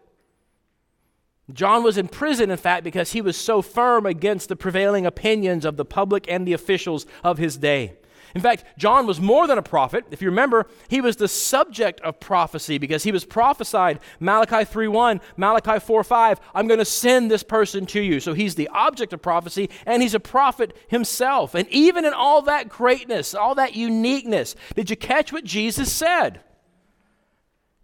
John 1.53 1.83
was 1.83 1.99
in 1.99 2.09
prison, 2.09 2.51
in 2.51 2.57
fact, 2.57 2.85
because 2.85 3.13
he 3.13 3.21
was 3.21 3.37
so 3.37 3.63
firm 3.63 4.07
against 4.07 4.49
the 4.49 4.57
prevailing 4.57 5.07
opinions 5.07 5.65
of 5.65 5.77
the 5.77 5.85
public 5.85 6.31
and 6.31 6.47
the 6.47 6.53
officials 6.53 7.07
of 7.25 7.39
his 7.39 7.57
day. 7.57 7.97
In 8.35 8.41
fact, 8.41 8.65
John 8.79 9.07
was 9.07 9.21
more 9.21 9.47
than 9.47 9.59
a 9.59 9.63
prophet. 9.63 10.05
If 10.11 10.23
you 10.23 10.29
remember, 10.29 10.67
he 10.89 11.01
was 11.01 11.17
the 11.17 11.29
subject 11.29 12.01
of 12.03 12.21
prophecy 12.21 12.79
because 12.79 13.03
he 13.03 13.13
was 13.13 13.25
prophesied 13.25 14.01
Malachi 14.21 14.65
3:1, 14.65 15.21
Malachi 15.37 15.79
4:5, 15.85 16.39
I'm 16.55 16.67
going 16.67 16.79
to 16.79 16.85
send 16.85 17.31
this 17.31 17.43
person 17.43 17.87
to 17.87 18.01
you. 18.01 18.21
So 18.21 18.33
he's 18.33 18.55
the 18.55 18.69
object 18.69 19.13
of 19.13 19.23
prophecy 19.23 19.71
and 19.87 20.03
he's 20.03 20.15
a 20.15 20.21
prophet 20.21 20.77
himself. 20.89 21.55
And 21.55 21.69
even 21.69 22.05
in 22.05 22.13
all 22.13 22.43
that 22.43 22.69
greatness, 22.69 23.35
all 23.35 23.55
that 23.57 23.75
uniqueness, 23.75 24.55
did 24.75 24.91
you 24.91 24.97
catch 24.97 25.33
what 25.33 25.45
Jesus 25.45 25.93
said? 25.93 26.41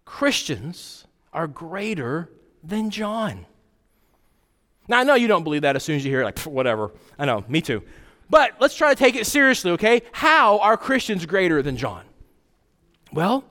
Christians 0.05 1.05
are 1.33 1.47
greater 1.47 2.31
than 2.63 2.89
John. 2.89 3.45
Now, 4.87 4.99
I 4.99 5.03
know 5.03 5.15
you 5.15 5.27
don't 5.27 5.43
believe 5.43 5.63
that 5.63 5.75
as 5.75 5.83
soon 5.83 5.97
as 5.97 6.05
you 6.05 6.11
hear 6.11 6.21
it, 6.21 6.25
like, 6.25 6.39
whatever. 6.39 6.91
I 7.19 7.25
know, 7.25 7.43
me 7.47 7.61
too. 7.61 7.83
But 8.29 8.53
let's 8.59 8.75
try 8.75 8.93
to 8.93 8.95
take 8.95 9.15
it 9.15 9.25
seriously, 9.25 9.71
okay? 9.71 10.01
How 10.11 10.59
are 10.59 10.77
Christians 10.77 11.25
greater 11.25 11.61
than 11.61 11.77
John? 11.77 12.03
Well, 13.11 13.45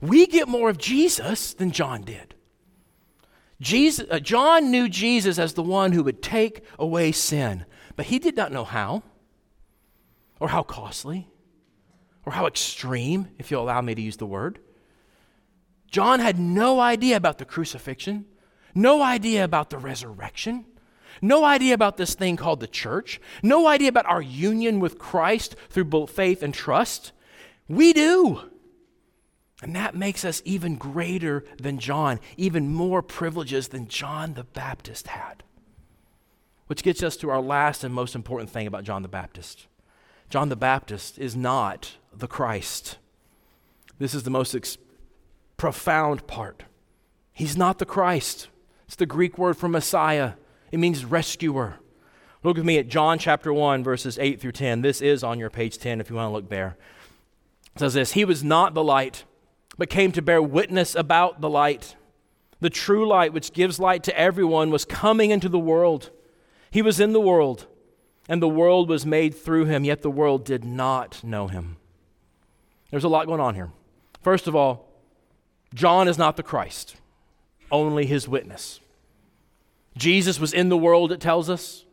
we 0.00 0.26
get 0.26 0.48
more 0.48 0.70
of 0.70 0.78
Jesus 0.78 1.54
than 1.54 1.70
John 1.70 2.02
did. 2.02 2.34
Jesus, 3.60 4.06
uh, 4.10 4.18
John 4.18 4.70
knew 4.70 4.88
Jesus 4.88 5.38
as 5.38 5.54
the 5.54 5.62
one 5.62 5.92
who 5.92 6.02
would 6.02 6.22
take 6.22 6.64
away 6.78 7.12
sin, 7.12 7.64
but 7.94 8.06
he 8.06 8.18
did 8.18 8.36
not 8.36 8.52
know 8.52 8.64
how, 8.64 9.02
or 10.40 10.48
how 10.48 10.62
costly, 10.62 11.28
or 12.26 12.32
how 12.32 12.46
extreme, 12.46 13.28
if 13.38 13.50
you'll 13.50 13.62
allow 13.62 13.80
me 13.80 13.94
to 13.94 14.02
use 14.02 14.18
the 14.18 14.26
word. 14.26 14.58
John 15.90 16.20
had 16.20 16.38
no 16.38 16.80
idea 16.80 17.16
about 17.16 17.38
the 17.38 17.44
crucifixion, 17.44 18.26
no 18.74 19.02
idea 19.02 19.44
about 19.44 19.70
the 19.70 19.78
resurrection. 19.78 20.66
No 21.22 21.44
idea 21.44 21.74
about 21.74 21.96
this 21.96 22.14
thing 22.14 22.36
called 22.36 22.60
the 22.60 22.66
church. 22.66 23.20
No 23.42 23.66
idea 23.66 23.88
about 23.88 24.06
our 24.06 24.22
union 24.22 24.80
with 24.80 24.98
Christ 24.98 25.56
through 25.70 25.84
both 25.84 26.10
faith 26.10 26.42
and 26.42 26.52
trust. 26.52 27.12
We 27.68 27.92
do. 27.92 28.40
And 29.62 29.74
that 29.74 29.94
makes 29.94 30.24
us 30.24 30.42
even 30.44 30.76
greater 30.76 31.44
than 31.58 31.78
John, 31.78 32.20
even 32.36 32.72
more 32.72 33.02
privileges 33.02 33.68
than 33.68 33.88
John 33.88 34.34
the 34.34 34.44
Baptist 34.44 35.08
had. 35.08 35.42
Which 36.66 36.82
gets 36.82 37.02
us 37.02 37.16
to 37.18 37.30
our 37.30 37.40
last 37.40 37.82
and 37.82 37.94
most 37.94 38.14
important 38.14 38.50
thing 38.50 38.66
about 38.66 38.84
John 38.84 39.02
the 39.02 39.08
Baptist. 39.08 39.66
John 40.28 40.48
the 40.48 40.56
Baptist 40.56 41.18
is 41.18 41.34
not 41.34 41.96
the 42.12 42.28
Christ. 42.28 42.98
This 43.98 44.14
is 44.14 44.24
the 44.24 44.30
most 44.30 44.54
ex- 44.54 44.76
profound 45.56 46.26
part. 46.26 46.64
He's 47.32 47.56
not 47.56 47.78
the 47.78 47.86
Christ. 47.86 48.48
It's 48.86 48.96
the 48.96 49.06
Greek 49.06 49.38
word 49.38 49.56
for 49.56 49.68
Messiah, 49.68 50.32
it 50.70 50.78
means 50.78 51.04
rescuer. 51.04 51.76
Look 52.42 52.56
with 52.56 52.66
me 52.66 52.78
at 52.78 52.88
John 52.88 53.18
chapter 53.18 53.52
1, 53.52 53.82
verses 53.82 54.18
8 54.18 54.40
through 54.40 54.52
10. 54.52 54.82
This 54.82 55.00
is 55.00 55.24
on 55.24 55.38
your 55.38 55.50
page 55.50 55.78
10 55.78 56.00
if 56.00 56.10
you 56.10 56.16
want 56.16 56.28
to 56.28 56.32
look 56.32 56.48
there. 56.48 56.76
It 57.74 57.80
says 57.80 57.94
this 57.94 58.12
He 58.12 58.24
was 58.24 58.44
not 58.44 58.74
the 58.74 58.84
light, 58.84 59.24
but 59.76 59.90
came 59.90 60.12
to 60.12 60.22
bear 60.22 60.40
witness 60.40 60.94
about 60.94 61.40
the 61.40 61.50
light. 61.50 61.96
The 62.60 62.70
true 62.70 63.06
light, 63.06 63.32
which 63.32 63.52
gives 63.52 63.78
light 63.78 64.02
to 64.04 64.18
everyone, 64.18 64.70
was 64.70 64.84
coming 64.84 65.30
into 65.30 65.48
the 65.48 65.58
world. 65.58 66.10
He 66.70 66.82
was 66.82 67.00
in 67.00 67.12
the 67.12 67.20
world, 67.20 67.66
and 68.28 68.40
the 68.40 68.48
world 68.48 68.88
was 68.88 69.04
made 69.04 69.34
through 69.34 69.66
him, 69.66 69.84
yet 69.84 70.02
the 70.02 70.10
world 70.10 70.44
did 70.44 70.64
not 70.64 71.22
know 71.22 71.48
him. 71.48 71.76
There's 72.90 73.04
a 73.04 73.08
lot 73.08 73.26
going 73.26 73.40
on 73.40 73.54
here. 73.54 73.70
First 74.22 74.46
of 74.46 74.56
all, 74.56 74.88
John 75.74 76.08
is 76.08 76.16
not 76.16 76.36
the 76.36 76.42
Christ, 76.42 76.96
only 77.70 78.06
his 78.06 78.26
witness. 78.26 78.80
Jesus 79.96 80.38
was 80.38 80.52
in 80.52 80.68
the 80.68 80.76
world, 80.76 81.12
it 81.12 81.20
tells 81.20 81.48
us. 81.48 81.84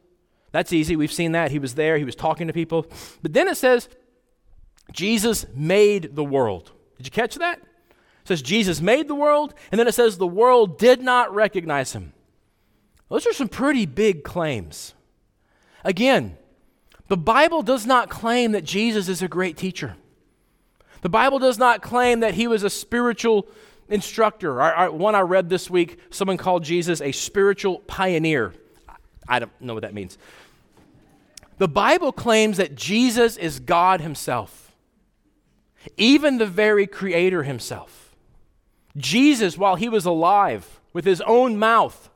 That's 0.51 0.73
easy. 0.73 0.95
We've 0.95 1.11
seen 1.11 1.31
that. 1.31 1.51
He 1.51 1.59
was 1.59 1.75
there, 1.75 1.97
he 1.97 2.03
was 2.03 2.15
talking 2.15 2.47
to 2.47 2.53
people. 2.53 2.85
But 3.21 3.33
then 3.33 3.47
it 3.47 3.57
says, 3.57 3.89
Jesus 4.91 5.45
made 5.55 6.15
the 6.15 6.23
world. 6.23 6.71
Did 6.97 7.07
you 7.07 7.11
catch 7.11 7.35
that? 7.35 7.59
It 7.59 8.27
says 8.27 8.41
Jesus 8.41 8.79
made 8.79 9.07
the 9.07 9.15
world, 9.15 9.53
and 9.71 9.79
then 9.79 9.87
it 9.87 9.93
says 9.93 10.17
the 10.17 10.27
world 10.27 10.77
did 10.77 11.01
not 11.01 11.33
recognize 11.33 11.93
him. 11.93 12.13
Those 13.09 13.27
are 13.27 13.33
some 13.33 13.49
pretty 13.49 13.85
big 13.85 14.23
claims. 14.23 14.93
Again, 15.83 16.37
the 17.09 17.17
Bible 17.17 17.61
does 17.61 17.85
not 17.85 18.09
claim 18.09 18.53
that 18.53 18.63
Jesus 18.63 19.09
is 19.09 19.21
a 19.21 19.27
great 19.27 19.57
teacher. 19.57 19.95
The 21.01 21.09
Bible 21.09 21.37
does 21.37 21.57
not 21.57 21.81
claim 21.81 22.21
that 22.21 22.35
he 22.35 22.47
was 22.47 22.63
a 22.63 22.69
spiritual 22.69 23.47
instructor. 23.93 24.59
I, 24.59 24.71
I, 24.71 24.89
one 24.89 25.13
I 25.13 25.21
read 25.21 25.49
this 25.49 25.69
week, 25.69 25.99
someone 26.09 26.37
called 26.37 26.63
Jesus 26.63 26.99
a 26.99 27.11
spiritual 27.11 27.79
pioneer. 27.79 28.53
I 29.27 29.39
don't 29.39 29.51
know 29.61 29.73
what 29.75 29.83
that 29.83 29.93
means. 29.93 30.17
The 31.59 31.67
Bible 31.67 32.11
claims 32.11 32.57
that 32.57 32.75
Jesus 32.75 33.37
is 33.37 33.59
God 33.59 34.01
Himself, 34.01 34.75
even 35.95 36.39
the 36.39 36.47
very 36.47 36.87
Creator 36.87 37.43
Himself. 37.43 38.15
Jesus, 38.97 39.57
while 39.57 39.75
He 39.75 39.87
was 39.87 40.05
alive, 40.05 40.79
with 40.91 41.05
His 41.05 41.21
own 41.21 41.57
mouth, 41.57 42.09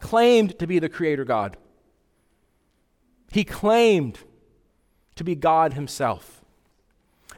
claimed 0.00 0.58
to 0.58 0.66
be 0.66 0.80
the 0.80 0.88
Creator 0.88 1.24
God. 1.24 1.56
He 3.30 3.44
claimed 3.44 4.18
to 5.14 5.22
be 5.22 5.36
God 5.36 5.74
Himself. 5.74 6.41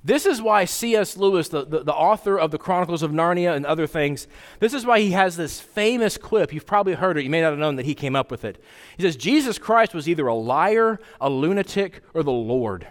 This 0.07 0.27
is 0.27 0.43
why 0.43 0.67
C.S. 0.67 1.17
Lewis, 1.17 1.49
the, 1.49 1.65
the, 1.65 1.83
the, 1.83 1.95
author 1.95 2.39
of 2.39 2.51
the 2.51 2.59
Chronicles 2.59 3.03
of 3.03 3.11
Narnia 3.11 3.57
and 3.57 3.65
other 3.65 3.87
things, 3.87 4.29
this 4.61 4.75
is 4.75 4.85
why 4.85 5.01
he 5.01 5.13
has 5.13 5.37
this 5.39 5.61
famous 5.61 6.19
quip. 6.19 6.53
You've 6.53 6.67
probably 6.67 6.93
heard 6.93 7.17
it. 7.17 7.25
You 7.25 7.31
may 7.31 7.41
not 7.41 7.51
have 7.51 7.59
known 7.59 7.77
that 7.77 7.87
he 7.87 7.95
came 7.95 8.15
up 8.15 8.31
with 8.31 8.45
it. 8.45 8.63
He 8.99 9.03
says, 9.03 9.17
Jesus 9.17 9.57
Christ 9.57 9.95
was 9.95 10.07
either 10.07 10.27
a 10.27 10.35
liar, 10.35 11.01
a 11.23 11.31
lunatic, 11.31 12.03
or 12.13 12.23
the 12.23 12.31
Lord. 12.31 12.89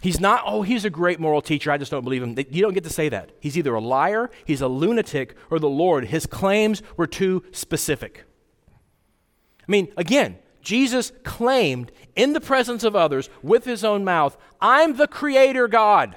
He's 0.00 0.18
not, 0.18 0.42
oh, 0.46 0.62
he's 0.62 0.86
a 0.86 0.90
great 0.90 1.20
moral 1.20 1.42
teacher. 1.42 1.70
I 1.70 1.76
just 1.76 1.90
don't 1.90 2.04
believe 2.04 2.22
him. 2.22 2.36
You 2.50 2.62
don't 2.62 2.74
get 2.74 2.84
to 2.84 2.90
say 2.90 3.10
that. 3.10 3.30
He's 3.40 3.58
either 3.58 3.74
a 3.74 3.80
liar, 3.80 4.30
he's 4.46 4.62
a 4.62 4.68
lunatic, 4.68 5.36
or 5.50 5.58
the 5.58 5.68
Lord. 5.68 6.06
His 6.06 6.24
claims 6.24 6.82
were 6.96 7.06
too 7.06 7.42
specific. 7.52 8.24
I 9.60 9.70
mean, 9.70 9.92
again, 9.98 10.38
Jesus 10.62 11.12
claimed 11.22 11.92
in 12.16 12.32
the 12.32 12.40
presence 12.40 12.84
of 12.84 12.94
others 12.94 13.28
with 13.42 13.64
his 13.64 13.84
own 13.84 14.04
mouth, 14.04 14.36
I'm 14.60 14.96
the 14.96 15.08
creator 15.08 15.68
God. 15.68 16.16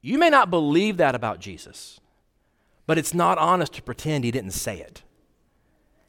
You 0.00 0.18
may 0.18 0.30
not 0.30 0.50
believe 0.50 0.96
that 0.96 1.14
about 1.14 1.40
Jesus, 1.40 2.00
but 2.86 2.98
it's 2.98 3.14
not 3.14 3.38
honest 3.38 3.74
to 3.74 3.82
pretend 3.82 4.24
he 4.24 4.30
didn't 4.30 4.50
say 4.50 4.80
it. 4.80 5.02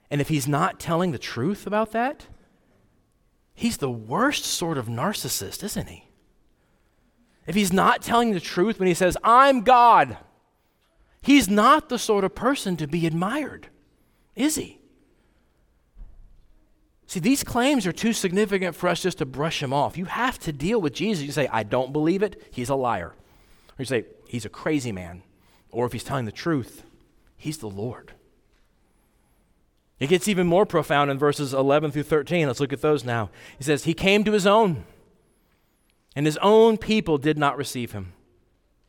And 0.10 0.19
if 0.21 0.30
he's 0.30 0.47
not 0.47 0.80
telling 0.80 1.12
the 1.12 1.19
truth 1.19 1.65
about 1.65 1.91
that, 1.91 2.28
he's 3.54 3.78
the 3.78 3.89
worst 3.89 4.45
sort 4.45 4.78
of 4.78 4.88
narcissist, 4.88 5.63
isn't 5.63 5.88
he? 5.88 6.08
If 7.45 7.56
he's 7.56 7.73
not 7.73 8.02
telling 8.02 8.32
the 8.32 8.39
truth 8.39 8.80
when 8.80 8.88
he 8.88 8.93
says, 8.93 9.17
I'm 9.23 9.62
God, 9.62 10.17
he's 11.21 11.49
not 11.49 11.89
the 11.89 11.99
sort 11.99 12.23
of 12.23 12.36
person 12.36 12.78
to 12.78 12.88
be 12.88 13.06
admired, 13.06 13.69
is 14.36 14.56
he? 14.56 14.80
See, 17.13 17.19
these 17.19 17.43
claims 17.43 17.86
are 17.86 17.91
too 17.91 18.12
significant 18.12 18.76
for 18.76 18.89
us 18.89 19.04
just 19.04 19.19
to 19.19 19.26
brush 19.28 19.60
them 19.60 19.71
off. 19.71 19.99
You 19.99 20.06
have 20.06 20.39
to 20.39 20.52
deal 20.52 20.82
with 20.82 20.93
Jesus. 20.95 21.23
You 21.23 21.32
say, 21.32 21.47
I 21.49 21.62
don't 21.62 21.93
believe 21.93 22.23
it, 22.23 22.41
he's 22.49 22.69
a 22.69 22.76
liar. 22.76 23.10
Or 23.10 23.76
you 23.78 23.86
say, 23.86 24.06
he's 24.28 24.45
a 24.45 24.49
crazy 24.49 24.91
man. 24.91 25.21
Or 25.69 25.86
if 25.86 25.93
he's 25.93 26.04
telling 26.04 26.26
the 26.26 26.32
truth, 26.32 26.82
he's 27.38 27.60
the 27.60 27.69
Lord. 27.69 28.13
It 29.99 30.08
gets 30.08 30.28
even 30.28 30.47
more 30.47 30.65
profound 30.65 31.12
in 31.12 31.19
verses 31.19 31.54
11 31.54 31.91
through 31.91 32.02
13. 32.02 32.47
Let's 32.47 32.60
look 32.60 32.73
at 32.73 32.82
those 32.82 33.04
now. 33.04 33.30
He 33.60 33.63
says, 33.63 33.84
He 33.84 33.93
came 33.93 34.23
to 34.23 34.32
his 34.32 34.47
own, 34.47 34.84
and 36.15 36.26
his 36.26 36.38
own 36.38 36.80
people 36.80 37.19
did 37.19 37.38
not 37.38 37.58
receive 37.58 37.91
him. 37.91 38.13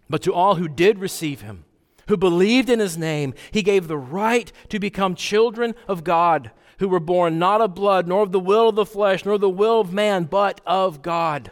But 0.09 0.23
to 0.23 0.33
all 0.33 0.55
who 0.55 0.67
did 0.67 0.99
receive 0.99 1.43
him, 1.43 1.67
who 2.09 2.17
believed 2.17 2.69
in 2.69 2.81
his 2.81 2.99
name, 2.99 3.35
he 3.51 3.63
gave 3.63 3.89
the 3.89 3.99
right 3.99 4.53
to 4.69 4.79
become 4.79 5.15
children 5.15 5.75
of 5.89 6.05
God 6.05 6.51
who 6.79 6.89
were 6.89 7.01
born 7.01 7.39
not 7.39 7.61
of 7.61 7.75
blood, 7.75 8.07
nor 8.09 8.23
of 8.23 8.33
the 8.33 8.41
will 8.41 8.69
of 8.69 8.75
the 8.75 8.87
flesh, 8.87 9.25
nor 9.25 9.39
the 9.39 9.49
will 9.49 9.81
of 9.81 9.93
man, 9.93 10.25
but 10.25 10.61
of 10.67 11.03
God. 11.03 11.51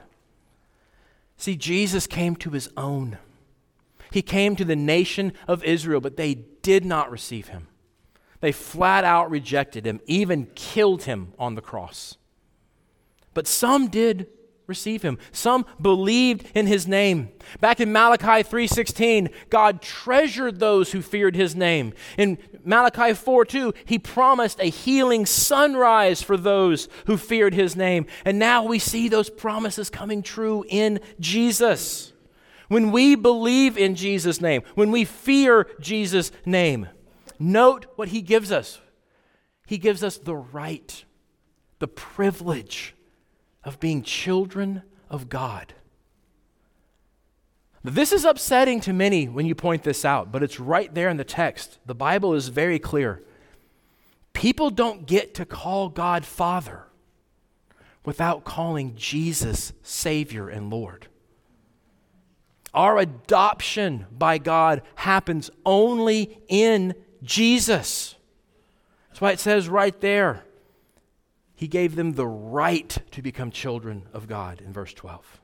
See, 1.36 1.56
Jesus 1.56 2.06
came 2.06 2.36
to 2.36 2.50
his 2.50 2.68
own. 2.76 3.18
He 4.10 4.22
came 4.22 4.56
to 4.56 4.64
the 4.64 4.76
nation 4.76 5.32
of 5.48 5.64
Israel, 5.64 6.00
but 6.00 6.16
they 6.16 6.34
did 6.34 6.84
not 6.84 7.10
receive 7.10 7.48
him. 7.48 7.68
They 8.40 8.52
flat 8.52 9.04
out 9.04 9.30
rejected 9.30 9.86
him, 9.86 10.00
even 10.06 10.48
killed 10.54 11.04
him 11.04 11.32
on 11.38 11.54
the 11.54 11.62
cross. 11.62 12.16
But 13.34 13.46
some 13.46 13.88
did 13.88 14.26
receive 14.66 15.02
him. 15.02 15.18
Some 15.32 15.66
believed 15.80 16.50
in 16.54 16.66
his 16.66 16.86
name. 16.86 17.30
Back 17.60 17.80
in 17.80 17.92
Malachi 17.92 18.42
3:16, 18.42 19.30
God 19.50 19.82
treasured 19.82 20.60
those 20.60 20.92
who 20.92 21.02
feared 21.02 21.36
his 21.36 21.54
name. 21.54 21.92
In 22.16 22.38
Malachi 22.64 23.12
4:2, 23.14 23.74
he 23.84 23.98
promised 23.98 24.60
a 24.60 24.70
healing 24.70 25.26
sunrise 25.26 26.22
for 26.22 26.36
those 26.36 26.88
who 27.06 27.16
feared 27.16 27.54
his 27.54 27.76
name. 27.76 28.06
And 28.24 28.38
now 28.38 28.64
we 28.64 28.78
see 28.78 29.08
those 29.08 29.30
promises 29.30 29.90
coming 29.90 30.22
true 30.22 30.64
in 30.68 31.00
Jesus. 31.18 32.12
When 32.68 32.90
we 32.90 33.16
believe 33.16 33.76
in 33.76 33.94
Jesus' 33.94 34.40
name, 34.40 34.62
when 34.74 34.90
we 34.90 35.04
fear 35.04 35.68
Jesus' 35.80 36.32
name, 36.46 36.88
note 37.38 37.86
what 37.96 38.08
he 38.08 38.22
gives 38.22 38.50
us. 38.50 38.80
He 39.66 39.76
gives 39.76 40.02
us 40.02 40.16
the 40.18 40.36
right, 40.36 41.04
the 41.78 41.88
privilege 41.88 42.94
of 43.64 43.80
being 43.80 44.02
children 44.02 44.82
of 45.08 45.28
God. 45.28 45.74
This 47.84 48.12
is 48.12 48.24
upsetting 48.24 48.80
to 48.82 48.92
many 48.92 49.28
when 49.28 49.46
you 49.46 49.54
point 49.54 49.82
this 49.82 50.04
out, 50.04 50.30
but 50.30 50.42
it's 50.42 50.60
right 50.60 50.92
there 50.94 51.08
in 51.08 51.16
the 51.16 51.24
text. 51.24 51.78
The 51.84 51.94
Bible 51.94 52.34
is 52.34 52.48
very 52.48 52.78
clear. 52.78 53.22
People 54.32 54.70
don't 54.70 55.06
get 55.06 55.34
to 55.34 55.44
call 55.44 55.88
God 55.88 56.24
Father 56.24 56.86
without 58.04 58.44
calling 58.44 58.94
Jesus 58.94 59.72
Savior 59.82 60.48
and 60.48 60.70
Lord. 60.70 61.08
Our 62.72 62.98
adoption 62.98 64.06
by 64.10 64.38
God 64.38 64.82
happens 64.94 65.50
only 65.66 66.38
in 66.48 66.94
Jesus. 67.22 68.14
That's 69.08 69.20
why 69.20 69.32
it 69.32 69.40
says 69.40 69.68
right 69.68 70.00
there 70.00 70.44
he 71.62 71.68
gave 71.68 71.94
them 71.94 72.14
the 72.14 72.26
right 72.26 72.98
to 73.12 73.22
become 73.22 73.52
children 73.52 74.02
of 74.12 74.26
God 74.26 74.60
in 74.60 74.72
verse 74.72 74.92
12. 74.94 75.40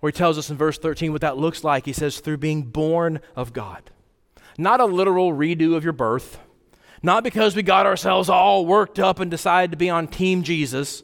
Where 0.00 0.10
he 0.10 0.16
tells 0.16 0.38
us 0.38 0.48
in 0.48 0.56
verse 0.56 0.78
13 0.78 1.12
what 1.12 1.20
that 1.20 1.36
looks 1.36 1.62
like. 1.62 1.84
He 1.84 1.92
says, 1.92 2.20
through 2.20 2.38
being 2.38 2.62
born 2.62 3.20
of 3.36 3.52
God. 3.52 3.90
Not 4.56 4.80
a 4.80 4.86
literal 4.86 5.34
redo 5.34 5.76
of 5.76 5.84
your 5.84 5.92
birth, 5.92 6.38
not 7.02 7.22
because 7.22 7.54
we 7.54 7.62
got 7.62 7.84
ourselves 7.84 8.30
all 8.30 8.64
worked 8.64 8.98
up 8.98 9.20
and 9.20 9.30
decided 9.30 9.72
to 9.72 9.76
be 9.76 9.90
on 9.90 10.08
Team 10.08 10.44
Jesus, 10.44 11.02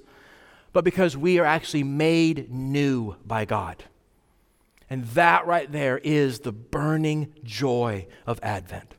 but 0.73 0.85
because 0.85 1.19
we 1.19 1.39
are 1.39 1.45
actually 1.45 1.85
made 1.85 2.51
new 2.51 3.15
by 3.27 3.45
God. 3.45 3.85
And 4.89 5.05
that 5.09 5.47
right 5.47 5.71
there 5.71 5.99
is 5.99 6.39
the 6.39 6.53
burning 6.53 7.35
joy 7.45 8.07
of 8.27 8.41
Advent 8.43 8.95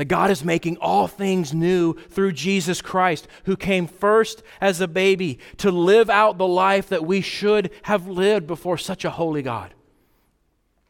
that 0.00 0.06
God 0.06 0.30
is 0.30 0.42
making 0.42 0.78
all 0.78 1.06
things 1.06 1.52
new 1.52 1.92
through 1.92 2.32
Jesus 2.32 2.80
Christ, 2.80 3.28
who 3.44 3.54
came 3.54 3.86
first 3.86 4.42
as 4.58 4.80
a 4.80 4.88
baby 4.88 5.38
to 5.58 5.70
live 5.70 6.08
out 6.08 6.38
the 6.38 6.46
life 6.46 6.88
that 6.88 7.04
we 7.04 7.20
should 7.20 7.70
have 7.82 8.08
lived 8.08 8.46
before 8.46 8.78
such 8.78 9.04
a 9.04 9.10
holy 9.10 9.42
God. 9.42 9.74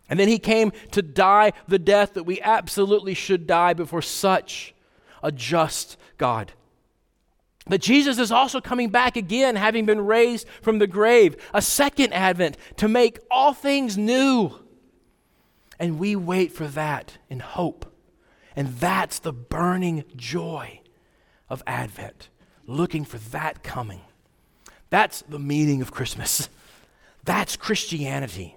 And 0.09 0.21
then 0.21 0.29
he 0.29 0.39
came 0.39 0.71
to 0.93 1.03
die 1.03 1.55
the 1.67 1.77
death 1.77 2.15
that 2.15 2.23
we 2.23 2.41
absolutely 2.41 3.15
should 3.15 3.49
die 3.49 3.75
before 3.75 4.01
such 4.01 4.77
a 5.25 5.33
just 5.33 5.97
God. 6.17 6.53
But 7.67 7.81
Jesus 7.81 8.17
is 8.21 8.31
also 8.31 8.61
coming 8.61 8.91
back 8.91 9.17
again, 9.17 9.57
having 9.57 9.87
been 9.87 10.07
raised 10.07 10.47
from 10.63 10.79
the 10.79 10.87
grave, 10.87 11.37
a 11.53 11.61
second 11.61 12.13
advent 12.13 12.57
to 12.77 12.87
make 12.87 13.19
all 13.29 13.55
things 13.55 13.99
new. 13.99 14.53
And 15.81 15.99
we 15.99 16.15
wait 16.15 16.53
for 16.53 16.69
that 16.69 17.19
in 17.29 17.41
hope. 17.41 17.90
And 18.57 18.69
that's 18.69 19.19
the 19.19 19.33
burning 19.33 20.05
joy 20.17 20.81
of 21.49 21.63
Advent, 21.67 22.29
looking 22.67 23.05
for 23.05 23.19
that 23.19 23.63
coming. 23.63 24.01
That's 24.91 25.23
the 25.23 25.39
meaning 25.39 25.83
of 25.83 25.93
Christmas. 25.93 26.49
That's 27.25 27.55
Christianity. 27.55 28.57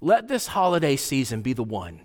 Let 0.00 0.26
this 0.26 0.46
holiday 0.46 0.96
season 0.96 1.42
be 1.42 1.52
the 1.52 1.62
one 1.62 2.00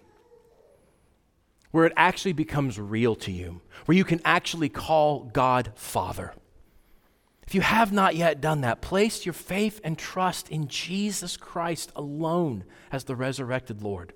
where 1.72 1.86
it 1.86 1.94
actually 1.96 2.34
becomes 2.34 2.80
real 2.80 3.16
to 3.16 3.32
you, 3.32 3.62
where 3.86 3.98
you 3.98 4.04
can 4.04 4.22
actually 4.26 4.68
call 4.70 5.24
God 5.24 5.72
Father. 5.76 6.34
If 7.48 7.56
you 7.56 7.62
have 7.62 7.94
not 7.94 8.16
yet 8.16 8.42
done 8.42 8.62
that, 8.62 8.82
place 8.82 9.26
your 9.26 9.34
faith 9.34 9.80
and 9.86 9.98
trust 9.98 10.50
in 10.50 10.68
Jesus 10.68 11.38
Christ 11.38 11.94
alone 11.96 12.66
as 12.92 13.06
the 13.06 13.16
resurrected 13.16 13.82
Lord, 13.82 14.12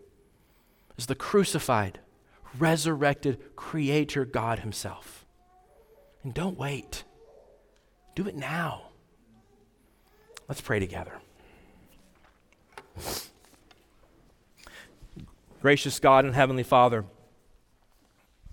as 0.97 1.05
the 1.05 1.15
crucified, 1.15 2.00
resurrected 2.57 3.55
Creator 3.55 4.25
God 4.25 4.59
Himself. 4.59 5.25
And 6.23 6.33
don't 6.33 6.57
wait, 6.57 7.03
do 8.15 8.27
it 8.27 8.35
now. 8.35 8.83
Let's 10.47 10.61
pray 10.61 10.79
together. 10.79 11.13
Gracious 15.61 15.99
God 15.99 16.25
and 16.25 16.33
Heavenly 16.33 16.63
Father, 16.63 17.05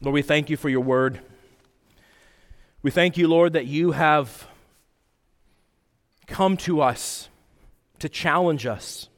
Lord, 0.00 0.14
we 0.14 0.22
thank 0.22 0.48
you 0.50 0.56
for 0.56 0.68
your 0.68 0.82
word. 0.82 1.20
We 2.82 2.90
thank 2.90 3.16
you, 3.16 3.26
Lord, 3.26 3.54
that 3.54 3.66
you 3.66 3.92
have 3.92 4.46
come 6.26 6.56
to 6.58 6.80
us 6.80 7.28
to 7.98 8.08
challenge 8.08 8.64
us, 8.64 9.08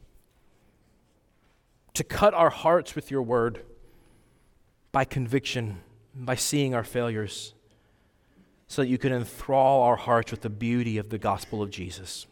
to 1.95 2.05
cut 2.05 2.33
our 2.33 2.49
hearts 2.49 2.95
with 2.95 3.11
your 3.11 3.23
word 3.23 3.63
by 4.93 5.05
conviction, 5.05 5.81
by 6.15 6.35
seeing 6.35 6.75
our 6.75 6.85
failures, 6.85 7.55
so 8.67 8.83
that 8.83 8.89
you 8.89 8.99
can 8.99 9.13
enthrall 9.13 9.83
our 9.83 9.97
hearts 9.97 10.31
with 10.31 10.43
the 10.43 10.51
beauty 10.51 10.99
of 10.99 11.11
the 11.11 11.19
gospel 11.19 11.63
of 11.63 11.71
Jesus. 11.71 12.27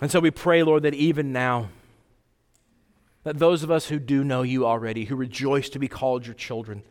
And 0.00 0.10
so 0.10 0.20
we 0.20 0.30
pray, 0.30 0.62
Lord, 0.62 0.84
that 0.84 0.94
even 0.94 1.32
now, 1.32 1.68
that 3.24 3.38
those 3.38 3.62
of 3.62 3.70
us 3.70 3.88
who 3.88 3.98
do 3.98 4.24
know 4.24 4.42
you 4.42 4.66
already, 4.66 5.04
who 5.04 5.16
rejoice 5.16 5.68
to 5.70 5.78
be 5.78 5.88
called 5.88 6.26
your 6.26 6.34
children, 6.34 6.82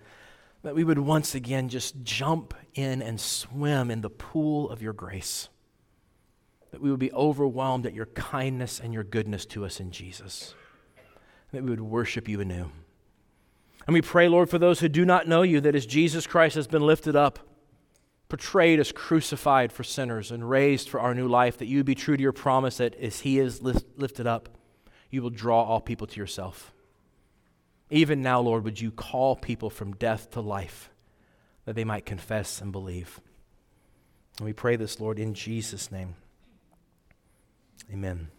that 0.62 0.76
we 0.76 0.84
would 0.84 1.00
once 1.00 1.34
again 1.34 1.70
just 1.70 2.04
jump 2.04 2.54
in 2.76 3.02
and 3.02 3.20
swim 3.20 3.90
in 3.90 4.02
the 4.02 4.10
pool 4.10 4.70
of 4.70 4.82
your 4.82 4.94
grace. 4.94 5.50
That 6.72 6.82
we 6.82 6.92
would 6.92 7.00
be 7.00 7.12
overwhelmed 7.14 7.86
at 7.86 7.96
your 7.96 8.06
kindness 8.08 8.80
and 8.80 8.94
your 8.94 9.04
goodness 9.04 9.46
to 9.48 9.66
us 9.66 9.80
in 9.80 9.92
Jesus. 9.92 10.54
That 11.52 11.64
we 11.64 11.70
would 11.72 11.82
worship 11.82 12.28
you 12.28 12.42
anew. 12.42 12.70
And 13.90 13.96
we 13.96 14.04
pray, 14.04 14.28
Lord, 14.28 14.52
for 14.52 14.60
those 14.60 14.82
who 14.82 14.88
do 14.88 15.04
not 15.04 15.28
know 15.28 15.42
you, 15.42 15.60
that 15.62 15.74
as 15.74 15.88
Jesus 15.88 16.28
Christ 16.28 16.54
has 16.54 16.68
been 16.68 16.84
lifted 16.84 17.16
up, 17.16 17.40
portrayed 18.28 18.80
as 18.80 18.92
crucified 18.92 19.72
for 19.72 19.84
sinners 19.84 20.30
and 20.30 20.48
raised 20.48 20.88
for 20.88 21.00
our 21.00 21.16
new 21.16 21.28
life, 21.28 21.58
that 21.58 21.66
you 21.66 21.84
be 21.84 21.96
true 21.96 22.16
to 22.16 22.22
your 22.22 22.32
promise 22.32 22.78
that 22.78 22.94
as 23.02 23.22
he 23.22 23.40
is 23.40 23.64
lifted 23.64 24.28
up, 24.28 24.48
you 25.10 25.24
will 25.24 25.32
draw 25.32 25.64
all 25.64 25.82
people 25.82 26.06
to 26.06 26.20
yourself. 26.20 26.72
Even 27.90 28.22
now, 28.22 28.40
Lord, 28.40 28.64
would 28.64 28.80
you 28.80 28.92
call 28.92 29.36
people 29.36 29.72
from 29.72 29.96
death 29.96 30.30
to 30.34 30.40
life 30.40 30.92
that 31.66 31.76
they 31.76 31.84
might 31.84 32.06
confess 32.06 32.62
and 32.62 32.72
believe? 32.72 33.20
And 34.38 34.46
we 34.46 34.54
pray 34.54 34.76
this, 34.76 35.00
Lord, 35.00 35.18
in 35.18 35.34
Jesus' 35.34 35.92
name. 35.92 36.14
Amen. 37.92 38.30